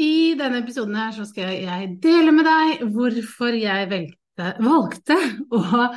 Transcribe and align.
I 0.00 0.34
denne 0.38 0.62
episoden 0.62 0.96
her 0.96 1.12
så 1.14 1.26
skal 1.28 1.52
jeg 1.52 1.96
dele 2.02 2.32
med 2.34 2.46
deg 2.48 2.84
hvorfor 2.94 3.54
jeg 3.56 3.88
valgte, 3.90 4.52
valgte 4.64 5.18
å 5.52 5.90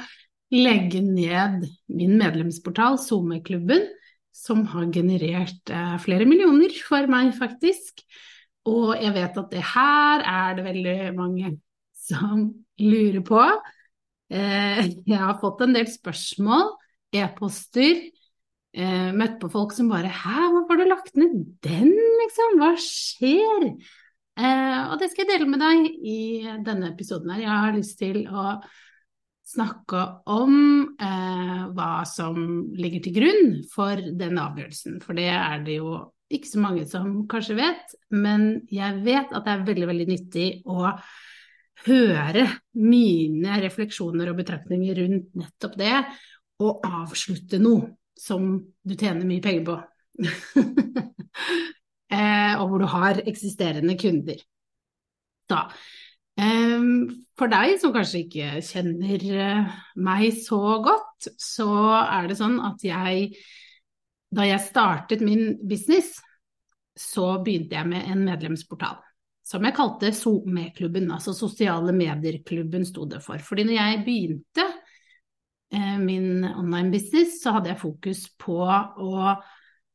legge 0.56 1.02
ned 1.04 1.66
min 1.88 2.18
medlemsportal, 2.20 3.00
SoMe-klubben, 3.02 3.88
som 4.36 4.66
har 4.74 4.90
generert 4.94 5.72
eh, 5.72 5.96
flere 6.04 6.28
millioner 6.28 6.74
for 6.86 7.08
meg, 7.12 7.32
faktisk. 7.38 8.04
Og 8.68 8.96
jeg 9.00 9.14
vet 9.16 9.40
at 9.40 9.54
det 9.54 9.64
her 9.74 10.26
er 10.26 10.58
det 10.58 10.66
veldig 10.66 10.98
mange 11.18 11.56
som 12.06 12.50
lurer 12.82 13.24
på. 13.26 13.42
Eh, 14.34 14.82
jeg 15.08 15.22
har 15.22 15.40
fått 15.42 15.64
en 15.66 15.76
del 15.78 15.88
spørsmål, 15.90 16.74
e-poster, 17.16 18.04
eh, 18.76 19.12
møtt 19.16 19.38
på 19.42 19.50
folk 19.52 19.74
som 19.74 19.90
bare 19.90 20.12
'hæ, 20.12 20.50
hvorfor 20.54 20.76
har 20.76 20.84
du 20.84 20.90
lagt 20.90 21.16
ned 21.16 21.36
den', 21.64 21.96
liksom? 22.24 22.58
Hva 22.60 22.74
skjer? 22.76 23.70
Eh, 24.36 24.82
og 24.92 25.00
det 25.00 25.12
skal 25.12 25.26
jeg 25.26 25.40
dele 25.40 25.48
med 25.50 25.62
deg 25.64 25.86
i 26.04 26.44
denne 26.66 26.92
episoden 26.92 27.32
her. 27.32 27.46
Jeg 27.46 27.62
har 27.64 27.78
lyst 27.78 27.98
til 28.00 28.26
å 28.28 28.60
snakke 29.46 30.02
om 30.34 30.56
eh, 31.00 31.62
hva 31.72 32.04
som 32.10 32.36
ligger 32.76 33.06
til 33.06 33.16
grunn 33.16 33.54
for 33.72 33.96
den 33.96 34.42
avgjørelsen. 34.42 35.00
For 35.06 35.16
det 35.18 35.30
er 35.32 35.64
det 35.64 35.80
jo 35.80 35.96
ikke 36.34 36.50
så 36.50 36.60
mange 36.60 36.86
som 36.90 37.28
kanskje 37.30 37.60
vet, 37.60 37.96
men 38.12 38.66
jeg 38.74 39.04
vet 39.06 39.32
at 39.32 39.46
det 39.46 39.54
er 39.54 39.68
veldig, 39.68 39.88
veldig 39.92 40.08
nyttig 40.10 40.48
å 40.66 40.90
høre 41.86 42.48
mine 42.82 43.60
refleksjoner 43.62 44.32
og 44.32 44.40
betraktninger 44.40 44.98
rundt 45.04 45.36
nettopp 45.38 45.78
det, 45.78 46.00
og 46.66 46.88
avslutte 46.88 47.60
noe 47.62 47.92
som 48.20 48.58
du 48.84 48.96
tjener 48.96 49.28
mye 49.28 49.44
penger 49.44 49.66
på. 49.68 49.76
eh, 52.16 52.54
og 52.60 52.70
hvor 52.70 52.82
du 52.82 52.88
har 52.90 53.22
eksisterende 53.28 53.98
kunder. 54.00 54.40
Da. 55.52 55.68
Eh, 56.40 56.86
for 57.38 57.52
deg 57.52 57.78
som 57.82 57.94
kanskje 57.96 58.24
ikke 58.26 58.62
kjenner 58.66 59.26
eh, 59.40 59.76
meg 60.08 60.30
så 60.40 60.62
godt, 60.84 61.30
så 61.40 61.70
er 62.02 62.32
det 62.32 62.40
sånn 62.42 62.60
at 62.64 62.84
jeg 62.86 63.36
Da 64.36 64.44
jeg 64.44 64.60
startet 64.66 65.22
min 65.24 65.54
business, 65.64 66.18
så 66.98 67.38
begynte 67.44 67.78
jeg 67.78 67.88
med 67.88 68.08
en 68.10 68.24
medlemsportal. 68.26 68.98
Som 69.46 69.64
jeg 69.64 69.76
kalte 69.78 70.10
SoMe-klubben, 70.12 71.06
altså 71.14 71.32
sosiale 71.38 71.94
medier-klubben 71.96 72.84
sto 72.84 73.06
det 73.08 73.22
for. 73.24 73.40
Fordi 73.40 73.64
når 73.68 73.78
jeg 73.78 74.02
begynte 74.08 74.66
min 75.72 76.46
online 76.46 76.92
business, 76.94 77.40
så 77.42 77.56
hadde 77.56 77.72
jeg 77.72 77.82
fokus 77.82 78.26
på 78.40 78.60
å 78.64 79.34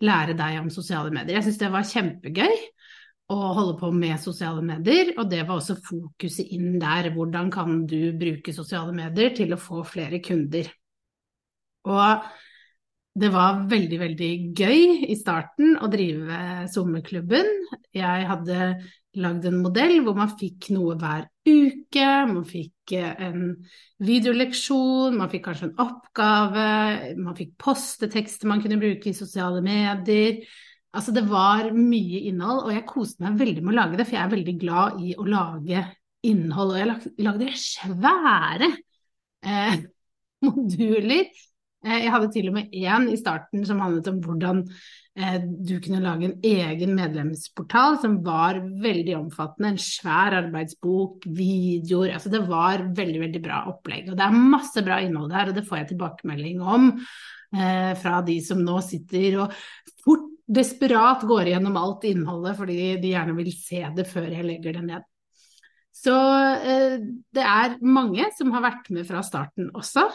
lære 0.05 0.35
deg 0.37 0.59
om 0.61 0.71
sosiale 0.73 1.13
medier. 1.15 1.39
Jeg 1.39 1.49
syns 1.49 1.61
det 1.61 1.71
var 1.73 1.89
kjempegøy 1.89 2.57
å 3.31 3.39
holde 3.55 3.77
på 3.79 3.91
med 3.95 4.19
sosiale 4.23 4.63
medier, 4.67 5.13
og 5.17 5.29
det 5.31 5.45
var 5.47 5.61
også 5.61 5.79
fokuset 5.87 6.51
inn 6.57 6.79
der. 6.83 7.13
Hvordan 7.15 7.51
kan 7.55 7.85
du 7.89 8.11
bruke 8.19 8.55
sosiale 8.57 8.95
medier 8.97 9.35
til 9.37 9.55
å 9.55 9.61
få 9.61 9.85
flere 9.87 10.19
kunder? 10.25 10.71
Og 11.89 12.31
det 13.21 13.31
var 13.35 13.65
veldig, 13.71 13.99
veldig 14.01 14.31
gøy 14.57 15.07
i 15.11 15.17
starten 15.19 15.77
å 15.79 15.89
drive 15.93 16.67
sommerklubben. 16.73 17.49
Jeg 17.95 18.27
hadde 18.29 18.59
lagd 19.19 19.47
en 19.49 19.59
modell 19.65 19.97
hvor 20.05 20.15
man 20.19 20.31
fikk 20.39 20.69
noe 20.75 20.95
hver 21.01 21.25
uke, 21.49 22.09
man 22.31 22.45
fikk 22.47 22.95
eh, 22.95 23.15
en 23.27 23.45
videoleksjon, 24.07 25.17
man 25.19 25.31
fikk 25.33 25.49
kanskje 25.49 25.71
en 25.71 25.83
oppgave, 25.83 26.67
man 27.19 27.39
fikk 27.39 27.57
postetekster 27.61 28.51
man 28.51 28.63
kunne 28.63 28.79
bruke 28.81 29.11
i 29.11 29.17
sosiale 29.17 29.63
medier. 29.65 30.45
Altså 30.95 31.15
det 31.15 31.25
var 31.31 31.71
mye 31.75 32.25
innhold, 32.31 32.65
og 32.67 32.75
jeg 32.75 32.87
koste 32.89 33.25
meg 33.25 33.39
veldig 33.39 33.65
med 33.65 33.75
å 33.75 33.79
lage 33.79 33.99
det, 33.99 34.07
for 34.09 34.19
jeg 34.19 34.25
er 34.25 34.35
veldig 34.35 34.57
glad 34.63 35.03
i 35.03 35.15
å 35.15 35.27
lage 35.27 35.85
innhold. 36.27 36.75
Og 36.75 36.81
jeg 36.81 37.27
lagde 37.27 37.53
svære 37.65 38.73
eh, 39.47 39.79
moduler 40.47 41.31
jeg 41.81 42.13
hadde 42.13 42.29
til 42.35 42.51
og 42.51 42.57
med 42.59 42.75
én 42.77 43.07
i 43.09 43.17
starten 43.17 43.63
som 43.65 43.79
handlet 43.81 44.09
om 44.11 44.19
hvordan 44.21 44.59
eh, 45.17 45.39
du 45.41 45.79
kunne 45.81 46.03
lage 46.05 46.27
en 46.29 46.35
egen 46.45 46.93
medlemsportal 46.99 47.97
som 48.03 48.19
var 48.27 48.61
veldig 48.83 49.15
omfattende. 49.17 49.73
En 49.73 49.81
svær 49.81 50.37
arbeidsbok, 50.43 51.25
videoer. 51.25 52.13
Altså 52.19 52.33
det 52.33 52.43
var 52.51 52.85
veldig, 52.97 53.23
veldig 53.25 53.43
bra 53.45 53.63
opplegg. 53.73 54.11
Og 54.11 54.19
det 54.21 54.27
er 54.27 54.43
masse 54.57 54.85
bra 54.85 55.01
innhold 55.01 55.33
der, 55.33 55.53
og 55.53 55.57
det 55.57 55.65
får 55.69 55.81
jeg 55.81 55.93
tilbakemelding 55.95 56.61
om 56.61 56.91
eh, 56.93 57.95
fra 58.03 58.21
de 58.29 58.37
som 58.45 58.61
nå 58.65 58.77
sitter 58.85 59.41
og 59.47 59.57
fort 60.05 60.29
desperat 60.51 61.23
går 61.31 61.49
igjennom 61.49 61.77
alt 61.79 62.05
innholdet 62.11 62.57
fordi 62.59 62.81
de 63.01 63.13
gjerne 63.13 63.37
vil 63.39 63.53
se 63.55 63.85
det 63.95 64.07
før 64.11 64.29
jeg 64.35 64.47
legger 64.49 64.77
det 64.77 64.85
ned. 64.89 65.10
Så 66.01 66.15
eh, 66.65 66.97
det 67.35 67.45
er 67.45 67.75
mange 67.85 68.25
som 68.37 68.53
har 68.55 68.65
vært 68.65 68.89
med 68.95 69.05
fra 69.09 69.21
starten 69.27 69.69
også. 69.77 70.07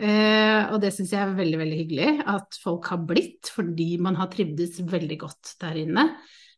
Eh, 0.00 0.70
og 0.70 0.78
det 0.80 0.94
syns 0.96 1.12
jeg 1.12 1.20
er 1.20 1.36
veldig, 1.36 1.58
veldig 1.60 1.80
hyggelig 1.82 2.14
at 2.32 2.56
folk 2.62 2.88
har 2.92 3.02
blitt, 3.08 3.50
fordi 3.52 3.96
man 4.02 4.16
har 4.16 4.30
trivdes 4.32 4.80
veldig 4.88 5.18
godt 5.26 5.52
der 5.60 5.82
inne. 5.82 6.06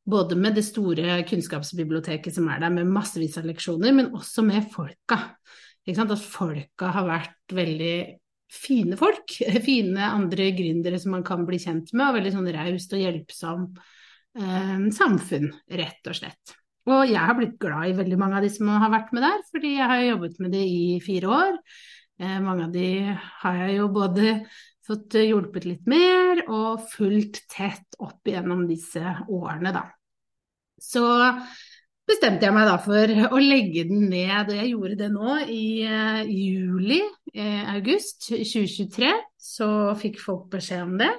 Både 0.09 0.39
med 0.41 0.55
det 0.57 0.65
store 0.69 1.19
kunnskapsbiblioteket 1.29 2.39
som 2.39 2.47
er 2.53 2.63
der 2.63 2.73
med 2.77 2.89
massevis 2.93 3.37
av 3.41 3.49
leksjoner, 3.51 3.97
men 3.97 4.15
også 4.17 4.47
med 4.47 4.71
folka. 4.73 5.21
At 5.89 6.15
folka 6.21 6.93
har 6.95 7.09
vært 7.09 7.57
veldig 7.59 7.97
fine 8.53 8.97
folk. 9.01 9.35
Fine 9.69 10.13
andre 10.13 10.51
gründere 10.57 11.01
som 11.03 11.17
man 11.17 11.27
kan 11.27 11.43
bli 11.49 11.59
kjent 11.61 11.91
med, 11.97 12.07
og 12.07 12.21
veldig 12.21 12.35
sånn 12.37 12.53
raust 12.55 12.95
og 12.95 13.03
hjelpsom 13.03 13.67
eh, 14.39 14.89
samfunn, 14.95 15.51
rett 15.83 16.13
og 16.13 16.21
slett. 16.23 16.58
Og 16.89 17.05
jeg 17.11 17.21
har 17.21 17.37
blitt 17.37 17.59
glad 17.61 17.91
i 17.91 17.97
veldig 17.99 18.19
mange 18.21 18.39
av 18.39 18.47
de 18.47 18.51
som 18.53 18.71
har 18.73 18.93
vært 18.93 19.13
med 19.13 19.27
der, 19.27 19.45
fordi 19.53 19.75
jeg 19.77 19.91
har 19.91 20.05
jobbet 20.07 20.41
med 20.41 20.55
det 20.57 20.65
i 20.65 20.83
fire 21.05 21.33
år. 21.37 21.59
Eh, 22.19 22.39
mange 22.45 22.65
av 22.65 22.73
de 22.73 22.89
har 23.43 23.63
jeg 23.63 23.77
jo 23.77 23.89
både 23.93 24.35
fått 24.89 25.19
hjulpet 25.21 25.67
litt 25.69 25.89
mer 25.91 26.47
og 26.47 26.87
fulgt 26.95 27.43
tett 27.53 27.99
opp 28.01 28.29
gjennom 28.29 28.65
disse 28.71 29.03
årene, 29.29 29.75
da. 29.75 29.85
Så 30.81 31.05
bestemte 32.09 32.47
jeg 32.47 32.57
meg 32.57 32.71
da 32.71 32.79
for 32.81 33.13
å 33.37 33.43
legge 33.43 33.85
den 33.91 34.09
ned, 34.09 34.49
og 34.49 34.57
jeg 34.57 34.73
gjorde 34.73 34.99
det 35.03 35.11
nå 35.13 35.39
i 35.45 35.65
eh, 35.85 36.23
juli, 36.25 37.03
eh, 37.35 37.69
august 37.75 38.31
2023. 38.31 39.13
Så 39.37 39.69
fikk 40.01 40.23
folk 40.25 40.49
beskjed 40.57 40.87
om 40.87 40.97
det. 41.05 41.13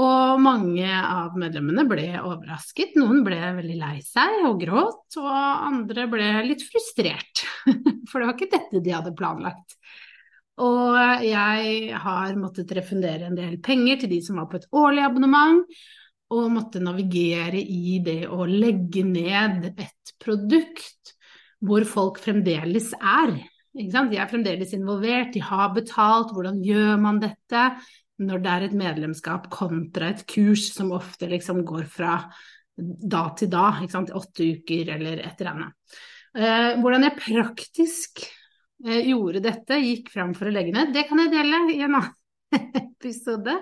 Og 0.00 0.40
mange 0.40 0.88
av 0.88 1.34
medlemmene 1.38 1.84
ble 1.88 2.06
overrasket. 2.22 2.94
Noen 2.96 3.24
ble 3.26 3.38
veldig 3.58 3.78
lei 3.80 3.96
seg 4.06 4.46
og 4.48 4.60
gråt, 4.62 5.18
og 5.20 5.30
andre 5.30 6.06
ble 6.08 6.30
litt 6.46 6.64
frustrert. 6.64 7.44
For 8.08 8.20
det 8.20 8.28
var 8.28 8.36
ikke 8.36 8.52
dette 8.54 8.82
de 8.84 8.94
hadde 8.94 9.16
planlagt. 9.18 9.76
Og 10.60 11.24
jeg 11.24 12.00
har 12.02 12.36
måttet 12.36 12.72
refundere 12.76 13.28
en 13.28 13.38
del 13.38 13.56
penger 13.64 14.02
til 14.02 14.12
de 14.12 14.20
som 14.24 14.40
var 14.40 14.48
på 14.50 14.60
et 14.60 14.68
årlig 14.76 15.04
abonnement, 15.06 15.62
og 16.30 16.50
måtte 16.54 16.82
navigere 16.82 17.58
i 17.58 17.98
det 18.04 18.28
å 18.30 18.44
legge 18.46 19.02
ned 19.02 19.72
et 19.72 20.12
produkt 20.22 21.16
hvor 21.66 21.84
folk 21.88 22.20
fremdeles 22.22 22.92
er. 22.96 23.34
De 23.74 24.18
er 24.18 24.30
fremdeles 24.30 24.72
involvert, 24.76 25.32
de 25.34 25.42
har 25.44 25.72
betalt, 25.74 26.30
hvordan 26.34 26.60
gjør 26.64 26.94
man 27.02 27.18
dette? 27.22 27.64
Når 28.20 28.42
det 28.44 28.52
er 28.52 28.66
et 28.66 28.76
medlemskap 28.76 29.48
kontra 29.52 30.10
et 30.12 30.24
kurs 30.28 30.68
som 30.74 30.92
ofte 30.96 31.28
liksom 31.30 31.62
går 31.68 31.86
fra 31.90 32.18
da 32.80 33.22
til 33.36 33.50
da, 33.52 33.70
åtte 33.80 34.46
uker 34.56 34.92
eller 34.96 35.22
et 35.24 35.40
eller 35.40 35.52
annet. 35.52 35.98
Eh, 36.36 36.76
hvordan 36.80 37.04
jeg 37.06 37.18
praktisk 37.18 38.22
eh, 38.86 39.08
gjorde 39.10 39.42
dette, 39.44 39.80
gikk 39.82 40.12
fram 40.14 40.34
for 40.36 40.48
å 40.48 40.54
legge 40.54 40.74
ned, 40.74 40.92
det 40.94 41.06
kan 41.08 41.20
jeg 41.24 41.32
dele 41.34 41.64
i 41.74 41.80
en 41.84 41.98
annen 41.98 42.14
episode. 42.84 43.58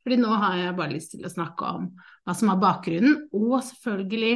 Fordi 0.00 0.16
nå 0.20 0.36
har 0.42 0.58
jeg 0.58 0.76
bare 0.78 0.94
lyst 0.94 1.14
til 1.14 1.26
å 1.26 1.32
snakke 1.32 1.72
om 1.76 1.90
hva 2.24 2.36
som 2.36 2.52
er 2.52 2.60
bakgrunnen, 2.60 3.18
og 3.36 3.58
selvfølgelig 3.66 4.34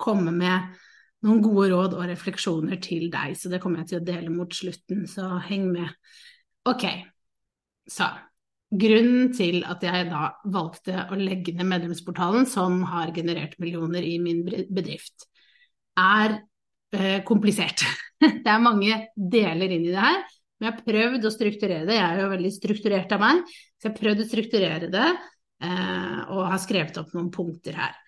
komme 0.00 0.32
med 0.34 0.80
noen 1.26 1.42
gode 1.44 1.68
råd 1.74 1.94
og 1.98 2.08
refleksjoner 2.08 2.80
til 2.82 3.10
deg. 3.12 3.36
Så 3.36 3.52
det 3.52 3.60
kommer 3.62 3.82
jeg 3.82 3.92
til 3.92 4.00
å 4.00 4.06
dele 4.08 4.32
mot 4.32 4.54
slutten, 4.54 5.04
så 5.10 5.36
heng 5.44 5.68
med. 5.74 5.92
Ok, 6.70 6.86
så 7.90 8.08
grunnen 8.70 9.30
til 9.34 9.64
at 9.66 9.82
jeg 9.82 10.08
da 10.10 10.30
valgte 10.52 11.06
å 11.10 11.18
legge 11.18 11.54
ned 11.56 11.68
medlemsportalen, 11.70 12.46
som 12.46 12.82
har 12.90 13.10
generert 13.16 13.56
millioner 13.62 14.04
i 14.06 14.16
min 14.22 14.44
bedrift, 14.46 15.26
er 15.98 16.36
eh, 16.94 17.22
komplisert. 17.26 17.82
det 18.20 18.46
er 18.46 18.62
mange 18.62 19.00
deler 19.14 19.74
inn 19.74 19.88
i 19.88 19.94
det 19.94 20.04
her. 20.04 20.22
Men 20.60 20.68
jeg 20.68 20.76
har 20.76 20.86
prøvd 20.86 21.26
å 21.26 21.32
strukturere 21.32 21.88
det. 21.88 21.96
Jeg 21.96 22.06
er 22.06 22.22
jo 22.22 22.30
veldig 22.34 22.52
strukturert 22.52 23.12
av 23.16 23.22
meg, 23.22 23.42
så 23.48 23.88
jeg 23.88 23.90
har 23.90 23.98
prøvd 23.98 24.22
å 24.22 24.28
strukturere 24.28 24.92
det 24.92 25.08
eh, 25.08 26.20
og 26.28 26.46
har 26.52 26.62
skrevet 26.62 27.00
opp 27.00 27.14
noen 27.16 27.32
punkter 27.34 27.80
her. 27.80 27.98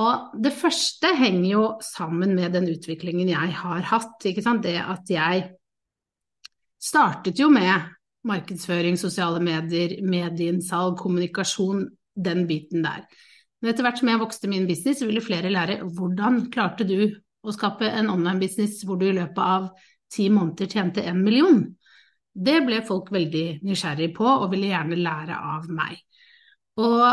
Og 0.00 0.36
det 0.40 0.54
første 0.56 1.10
henger 1.12 1.48
jo 1.50 1.64
sammen 1.84 2.32
med 2.34 2.54
den 2.56 2.70
utviklingen 2.72 3.28
jeg 3.28 3.54
har 3.60 3.82
hatt. 3.90 4.14
Det 4.24 4.76
at 4.80 5.12
jeg 5.12 5.42
startet 6.80 7.42
jo 7.42 7.50
med 7.52 7.90
markedsføring, 8.28 8.98
sosiale 9.00 9.40
medier, 9.42 9.96
medieinnsalg, 10.04 10.98
kommunikasjon, 11.00 11.86
den 12.14 12.46
biten 12.48 12.84
der. 12.84 13.06
Men 13.60 13.72
etter 13.72 13.84
hvert 13.84 14.00
som 14.00 14.10
jeg 14.10 14.20
vokste 14.20 14.50
min 14.50 14.68
business, 14.68 15.02
ville 15.04 15.24
flere 15.24 15.52
lære 15.52 15.80
hvordan 15.84 16.46
klarte 16.52 16.86
du 16.88 17.10
å 17.40 17.54
skape 17.56 17.88
en 17.88 18.10
online-business 18.12 18.84
hvor 18.88 19.00
du 19.00 19.08
i 19.08 19.16
løpet 19.16 19.40
av 19.40 19.68
ti 20.12 20.28
måneder 20.32 20.68
tjente 20.70 21.04
en 21.08 21.20
million? 21.24 21.62
Det 22.30 22.60
ble 22.64 22.80
folk 22.86 23.10
veldig 23.12 23.60
nysgjerrig 23.66 24.12
på 24.16 24.26
og 24.28 24.48
ville 24.52 24.70
gjerne 24.70 25.00
lære 25.00 25.36
av 25.36 25.68
meg. 25.72 25.98
Og 26.80 27.04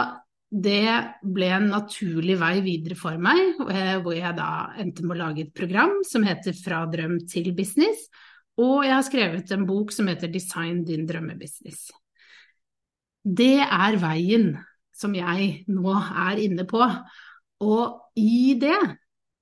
det 0.48 0.88
ble 1.26 1.50
en 1.52 1.68
naturlig 1.74 2.38
vei 2.40 2.54
videre 2.64 2.96
for 2.96 3.20
meg, 3.20 3.58
eh, 3.68 3.98
hvor 4.00 4.16
jeg 4.16 4.36
da 4.38 4.52
endte 4.80 5.04
med 5.04 5.18
å 5.18 5.20
lage 5.26 5.44
et 5.44 5.54
program 5.56 5.98
som 6.08 6.24
heter 6.24 6.56
Fra 6.56 6.86
drøm 6.88 7.20
til 7.28 7.52
business, 7.58 8.08
og 8.58 8.86
jeg 8.86 8.94
har 8.96 9.06
skrevet 9.06 9.52
en 9.54 9.68
bok 9.70 9.94
som 9.94 10.10
heter 10.10 10.32
Design 10.34 10.82
din 10.88 11.06
drømmebusiness. 11.10 11.92
Det 13.28 13.60
er 13.62 14.00
veien 14.02 14.54
som 14.98 15.14
jeg 15.14 15.66
nå 15.70 15.94
er 15.94 16.42
inne 16.42 16.66
på, 16.70 16.82
og 17.62 18.18
i 18.18 18.56
det 18.60 18.78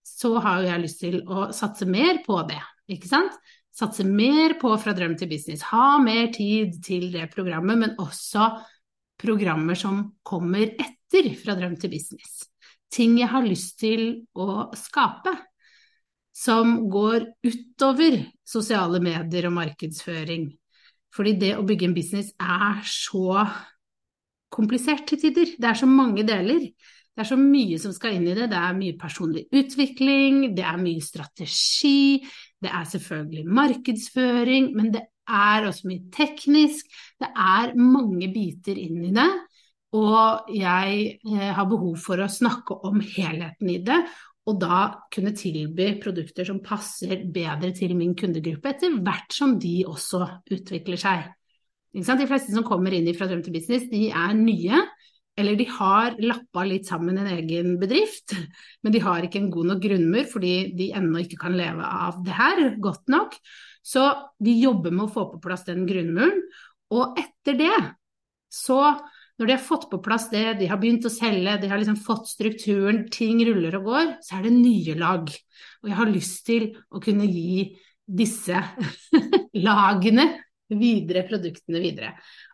så 0.06 0.36
har 0.44 0.66
jeg 0.66 0.84
lyst 0.84 1.02
til 1.04 1.22
å 1.28 1.50
satse 1.56 1.88
mer 1.90 2.20
på 2.26 2.42
det, 2.50 2.60
ikke 2.92 3.10
sant? 3.10 3.38
Satse 3.76 4.06
mer 4.08 4.56
på 4.60 4.72
Fra 4.80 4.94
drøm 4.96 5.18
til 5.20 5.28
business, 5.32 5.66
ha 5.72 5.98
mer 6.00 6.30
tid 6.36 6.78
til 6.84 7.10
det 7.12 7.28
programmet, 7.34 7.80
men 7.82 7.98
også 8.00 8.54
programmer 9.20 9.80
som 9.80 10.04
kommer 10.24 10.76
etter 10.76 11.32
Fra 11.40 11.56
drøm 11.58 11.76
til 11.80 11.92
business. 11.92 12.46
Ting 12.92 13.18
jeg 13.20 13.32
har 13.32 13.44
lyst 13.44 13.80
til 13.82 14.26
å 14.36 14.70
skape, 14.80 15.34
som 16.36 16.78
går 16.92 17.30
utover 17.48 18.20
sosiale 18.46 19.00
medier 19.04 19.48
og 19.48 19.56
markedsføring. 19.56 20.50
Fordi 21.16 21.38
det 21.40 21.54
å 21.56 21.64
bygge 21.64 21.88
en 21.88 21.96
business 21.96 22.34
er 22.36 22.82
så 22.90 23.46
komplisert 24.56 25.06
til 25.08 25.22
tider. 25.22 25.56
Det 25.56 25.70
er 25.70 25.80
så 25.80 25.88
mange 25.88 26.26
deler. 26.28 26.68
Det 27.16 27.24
er 27.24 27.30
så 27.30 27.38
mye 27.40 27.80
som 27.80 27.94
skal 27.96 28.18
inn 28.18 28.28
i 28.28 28.36
det. 28.36 28.50
Det 28.52 28.60
er 28.60 28.76
mye 28.76 28.98
personlig 29.00 29.46
utvikling, 29.56 30.50
det 30.58 30.66
er 30.68 30.82
mye 30.82 31.04
strategi, 31.04 32.20
det 32.60 32.72
er 32.72 32.88
selvfølgelig 32.92 33.46
markedsføring, 33.56 34.74
men 34.76 34.92
det 34.92 35.06
er 35.26 35.70
også 35.70 35.88
mye 35.88 36.10
teknisk. 36.14 36.92
Det 37.22 37.32
er 37.32 37.72
mange 37.80 38.28
biter 38.34 38.76
inn 38.76 39.00
i 39.08 39.14
det. 39.16 39.30
Og 39.96 40.52
jeg 40.52 41.20
eh, 41.24 41.52
har 41.56 41.68
behov 41.72 41.96
for 42.04 42.20
å 42.20 42.28
snakke 42.28 42.76
om 42.84 43.00
helheten 43.00 43.72
i 43.72 43.80
det, 43.86 44.02
og 44.46 44.60
da 44.62 44.80
kunne 45.14 45.34
tilby 45.38 45.96
produkter 46.02 46.46
som 46.46 46.62
passer 46.66 47.24
bedre 47.34 47.72
til 47.74 47.96
min 47.98 48.14
kundegruppe, 48.18 48.76
etter 48.76 49.00
hvert 49.02 49.34
som 49.34 49.56
de 49.62 49.80
også 49.90 50.22
utvikler 50.54 51.02
seg. 51.02 51.26
De 51.96 52.28
fleste 52.28 52.54
som 52.54 52.66
kommer 52.68 52.94
inn 52.94 53.08
fra 53.16 53.28
Drøm 53.30 53.42
til 53.42 53.56
business, 53.56 53.88
de 53.90 54.10
er 54.12 54.36
nye, 54.38 54.82
eller 55.36 55.58
de 55.60 55.66
har 55.68 56.16
lappa 56.24 56.64
litt 56.68 56.88
sammen 56.88 57.18
en 57.20 57.32
egen 57.32 57.76
bedrift, 57.80 58.36
men 58.84 58.94
de 58.94 59.02
har 59.04 59.26
ikke 59.26 59.42
en 59.42 59.52
god 59.52 59.72
nok 59.74 59.82
grunnmur 59.84 60.28
fordi 60.32 60.54
de 60.78 60.92
ennå 60.96 61.24
ikke 61.24 61.40
kan 61.42 61.58
leve 61.58 61.84
av 61.84 62.22
det 62.24 62.36
her 62.38 62.62
godt 62.84 63.10
nok. 63.12 63.36
Så 63.86 64.06
vi 64.44 64.56
jobber 64.62 64.94
med 64.94 65.08
å 65.08 65.12
få 65.12 65.28
på 65.34 65.42
plass 65.44 65.66
den 65.68 65.84
grunnmuren. 65.90 66.40
Og 66.96 67.20
etter 67.20 67.58
det, 67.60 67.76
så 68.52 68.80
når 69.40 69.50
de 69.50 69.56
har 69.56 69.64
fått 69.64 69.90
på 69.92 70.00
plass 70.04 70.30
det, 70.32 70.46
de 70.62 70.70
har 70.70 70.80
begynt 70.80 71.06
å 71.08 71.12
selge, 71.12 71.58
de 71.60 71.70
har 71.72 71.82
liksom 71.82 71.98
fått 72.00 72.30
strukturen, 72.32 73.04
ting 73.12 73.42
ruller 73.48 73.76
og 73.80 73.90
går, 73.90 74.14
så 74.24 74.38
er 74.38 74.48
det 74.48 74.54
nye 74.56 74.96
lag. 75.00 75.32
Og 75.84 75.92
jeg 75.92 76.00
har 76.00 76.12
lyst 76.12 76.46
til 76.48 76.70
å 76.88 77.02
kunne 77.04 77.28
gi 77.28 77.68
disse 78.06 78.62
lagene 79.68 80.30
videre, 80.72 81.26
produktene 81.28 81.82
videre. 81.84 82.14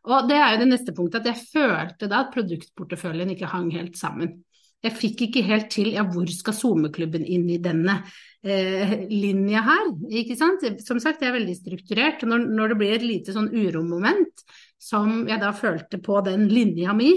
Og 0.09 0.27
det 0.29 0.39
er 0.41 0.55
jo 0.55 0.61
det 0.63 0.69
neste 0.71 0.95
punktet, 0.97 1.21
at 1.21 1.29
jeg 1.31 1.51
følte 1.51 2.09
da 2.11 2.23
at 2.25 2.33
produktporteføljen 2.33 3.35
ikke 3.35 3.51
hang 3.51 3.69
helt 3.75 3.99
sammen. 3.99 4.39
Jeg 4.81 4.97
fikk 4.97 5.27
ikke 5.27 5.43
helt 5.45 5.69
til 5.73 5.91
ja, 5.93 6.03
hvor 6.09 6.29
skal 6.33 6.55
SoMe-klubben 6.57 7.21
inn 7.21 7.45
i 7.53 7.59
denne 7.61 7.99
eh, 8.41 8.95
linja 9.11 9.61
her, 9.67 9.91
ikke 10.21 10.37
sant. 10.39 10.65
Som 10.81 10.97
sagt, 11.03 11.21
jeg 11.21 11.29
er 11.29 11.37
veldig 11.37 11.55
strukturert. 11.59 12.25
Når, 12.25 12.47
når 12.49 12.73
det 12.73 12.77
blir 12.79 12.95
et 12.95 13.05
lite 13.05 13.35
sånn 13.35 13.51
uromoment, 13.53 14.41
som 14.81 15.27
jeg 15.29 15.37
da 15.43 15.51
følte 15.53 16.01
på 16.01 16.17
den 16.25 16.47
linja 16.49 16.95
mi, 16.97 17.11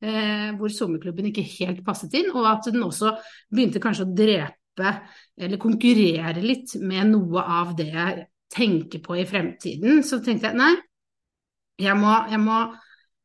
eh, 0.00 0.48
hvor 0.56 0.72
SoMe-klubben 0.72 1.28
ikke 1.28 1.44
helt 1.58 1.82
passet 1.84 2.16
inn, 2.16 2.32
og 2.32 2.48
at 2.48 2.70
den 2.72 2.86
også 2.86 3.12
begynte 3.52 3.82
kanskje 3.82 4.08
å 4.08 4.14
drepe 4.16 4.94
eller 5.36 5.60
konkurrere 5.60 6.40
litt 6.40 6.78
med 6.80 7.10
noe 7.12 7.44
av 7.44 7.74
det 7.76 7.90
jeg 7.92 8.24
tenker 8.52 9.02
på 9.04 9.18
i 9.20 9.26
fremtiden, 9.28 10.00
så 10.04 10.20
tenkte 10.24 10.48
jeg 10.48 10.56
nei, 10.56 10.72
jeg 11.82 11.96
må, 11.98 12.14
jeg 12.30 12.40
må 12.40 12.58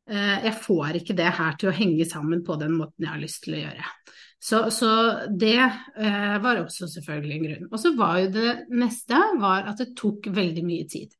jeg 0.08 0.54
får 0.64 0.96
ikke 1.00 1.16
det 1.18 1.30
her 1.36 1.56
til 1.60 1.68
å 1.68 1.74
henge 1.76 2.06
sammen 2.08 2.40
på 2.46 2.56
den 2.60 2.78
måten 2.78 3.04
jeg 3.04 3.12
har 3.12 3.20
lyst 3.20 3.42
til 3.44 3.58
å 3.58 3.60
gjøre. 3.60 3.90
Så, 4.38 4.68
så 4.70 4.90
det 5.34 5.58
eh, 5.58 6.36
var 6.42 6.60
også 6.62 6.86
selvfølgelig 6.92 7.34
en 7.34 7.46
grunn. 7.48 7.68
Og 7.72 7.82
så 7.82 7.92
var 7.98 8.20
jo 8.22 8.30
det 8.36 8.54
neste 8.70 9.18
var 9.42 9.66
at 9.66 9.82
det 9.82 9.92
tok 9.98 10.30
veldig 10.34 10.64
mye 10.66 10.86
tid. 10.90 11.14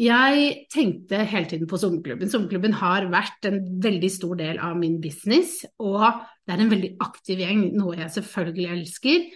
Jeg 0.00 0.66
tenkte 0.72 1.24
hele 1.28 1.48
tiden 1.48 1.68
på 1.68 1.80
sommerklubben. 1.80 2.30
Sommerklubben 2.30 2.76
har 2.78 3.08
vært 3.12 3.48
en 3.48 3.58
veldig 3.82 4.10
stor 4.12 4.36
del 4.38 4.60
av 4.62 4.76
min 4.78 5.00
business, 5.02 5.64
og 5.82 6.04
det 6.46 6.54
er 6.54 6.62
en 6.62 6.72
veldig 6.72 6.92
aktiv 7.04 7.42
gjeng, 7.42 7.64
noe 7.76 7.98
jeg 7.98 8.14
selvfølgelig 8.20 8.68
elsker. 8.76 9.26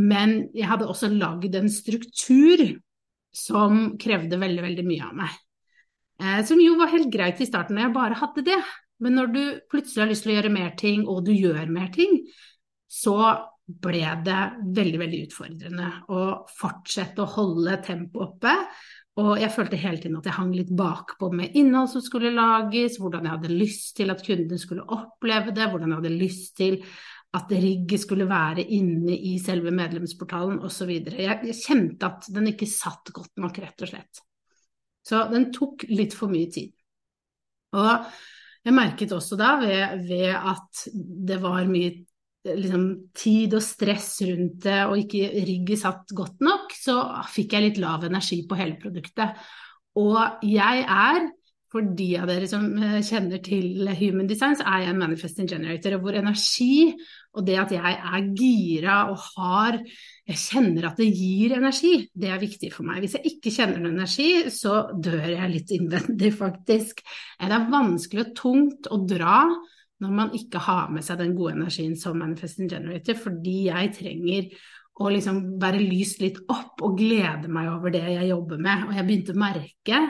Men 0.00 0.34
jeg 0.56 0.70
hadde 0.70 0.88
også 0.88 1.10
lagd 1.12 1.54
en 1.58 1.70
struktur 1.70 2.64
som 3.34 3.98
krevde 4.00 4.38
veldig, 4.40 4.64
veldig 4.70 4.86
mye 4.86 5.06
av 5.10 5.16
meg. 5.20 5.38
Eh, 6.20 6.44
som 6.44 6.60
jo 6.60 6.76
var 6.78 6.92
helt 6.92 7.10
greit 7.12 7.40
i 7.40 7.48
starten 7.48 7.76
når 7.76 7.88
jeg 7.88 7.96
bare 7.96 8.20
hadde 8.20 8.46
det. 8.50 8.60
Men 9.00 9.16
når 9.16 9.32
du 9.32 9.42
plutselig 9.72 10.04
har 10.04 10.10
lyst 10.10 10.26
til 10.26 10.34
å 10.34 10.36
gjøre 10.36 10.52
mer 10.52 10.74
ting, 10.78 11.06
og 11.08 11.24
du 11.24 11.32
gjør 11.32 11.72
mer 11.72 11.88
ting, 11.94 12.20
så 12.90 13.16
ble 13.70 14.02
det 14.26 14.38
veldig, 14.76 14.98
veldig 15.00 15.20
utfordrende 15.28 15.90
å 16.10 16.22
fortsette 16.58 17.22
å 17.22 17.30
holde 17.36 17.78
tempoet 17.86 18.26
oppe. 18.26 18.54
Og 19.20 19.30
jeg 19.40 19.52
følte 19.52 19.78
hele 19.80 20.00
tiden 20.00 20.18
at 20.18 20.26
jeg 20.28 20.36
hang 20.36 20.52
litt 20.54 20.70
bakpå 20.76 21.30
med 21.34 21.56
innhold 21.58 21.90
som 21.92 22.04
skulle 22.04 22.32
lages, 22.34 22.98
hvordan 23.00 23.26
jeg 23.26 23.36
hadde 23.36 23.54
lyst 23.54 23.94
til 23.98 24.12
at 24.12 24.22
kundene 24.26 24.60
skulle 24.60 24.86
oppleve 24.86 25.54
det, 25.56 25.66
hvordan 25.70 25.92
jeg 25.92 26.02
hadde 26.02 26.20
lyst 26.20 26.54
til 26.60 26.78
at 27.36 27.52
rigget 27.52 28.02
skulle 28.02 28.26
være 28.26 28.64
inne 28.74 29.14
i 29.14 29.36
selve 29.42 29.72
medlemsportalen 29.74 30.58
osv. 30.66 30.90
Jeg, 30.90 31.36
jeg 31.46 31.60
kjente 31.60 32.10
at 32.10 32.26
den 32.34 32.50
ikke 32.52 32.68
satt 32.70 33.12
godt 33.14 33.38
nok, 33.42 33.60
rett 33.62 33.86
og 33.86 33.92
slett. 33.92 34.24
Så 35.10 35.24
den 35.32 35.48
tok 35.54 35.84
litt 35.90 36.14
for 36.16 36.30
mye 36.32 36.50
tid. 36.52 36.70
Og 37.74 38.12
jeg 38.66 38.76
merket 38.76 39.14
også 39.16 39.38
da 39.40 39.54
ved, 39.62 40.06
ved 40.08 40.30
at 40.36 40.84
det 41.30 41.40
var 41.42 41.66
mye 41.68 41.92
liksom, 42.44 42.86
tid 43.16 43.56
og 43.56 43.64
stress 43.64 44.12
rundt 44.28 44.62
det, 44.66 44.78
og 44.86 45.00
ikke 45.00 45.32
rigget 45.48 45.82
satt 45.82 46.14
godt 46.16 46.44
nok, 46.44 46.72
så 46.76 46.96
fikk 47.32 47.56
jeg 47.56 47.68
litt 47.68 47.82
lav 47.82 48.06
energi 48.08 48.42
på 48.48 48.58
hele 48.58 48.78
produktet. 48.80 49.36
Og 50.00 50.46
jeg 50.46 50.84
er 50.86 51.28
for 51.70 51.86
de 51.96 52.08
av 52.18 52.26
dere 52.26 52.48
som 52.50 52.64
eh, 52.82 52.98
kjenner 53.06 53.42
til 53.46 53.86
human 53.94 54.28
design, 54.30 54.56
så 54.58 54.66
er 54.66 54.84
jeg 54.84 54.94
en 54.94 55.02
manifesting 55.04 55.48
generator. 55.50 56.00
Hvor 56.02 56.16
energi 56.18 56.90
og 57.38 57.46
det 57.46 57.58
at 57.62 57.74
jeg 57.76 57.98
er 58.10 58.30
gira 58.34 58.96
og 59.12 59.20
har 59.36 59.78
Jeg 60.30 60.38
kjenner 60.38 60.86
at 60.86 61.00
det 61.00 61.08
gir 61.10 61.56
energi, 61.56 61.94
det 62.14 62.28
er 62.30 62.38
viktig 62.38 62.70
for 62.70 62.86
meg. 62.86 63.00
Hvis 63.02 63.16
jeg 63.18 63.32
ikke 63.32 63.52
kjenner 63.54 63.82
noe 63.82 63.90
energi, 63.90 64.28
så 64.54 64.84
dør 64.94 65.26
jeg 65.32 65.50
litt 65.50 65.72
innvendig, 65.74 66.32
faktisk. 66.42 67.02
Det 67.40 67.50
er 67.50 67.70
vanskelig 67.72 68.28
og 68.28 68.34
tungt 68.38 68.90
å 68.90 69.00
dra 69.10 69.42
når 70.00 70.12
man 70.16 70.30
ikke 70.36 70.62
har 70.64 70.92
med 70.94 71.04
seg 71.04 71.18
den 71.20 71.34
gode 71.36 71.58
energien 71.58 71.96
som 71.98 72.16
manifesting 72.16 72.70
generator, 72.70 73.18
fordi 73.20 73.56
jeg 73.66 73.90
trenger 73.98 74.52
å 75.00 75.10
liksom 75.12 75.40
være 75.60 75.80
lyst 75.82 76.22
litt 76.22 76.38
opp 76.52 76.80
og 76.84 76.96
glede 77.00 77.50
meg 77.52 77.68
over 77.72 77.92
det 77.92 78.04
jeg 78.04 78.30
jobber 78.30 78.60
med. 78.62 78.86
Og 78.86 78.94
jeg 78.96 79.08
begynte 79.08 79.34
å 79.34 79.40
merke 79.40 80.00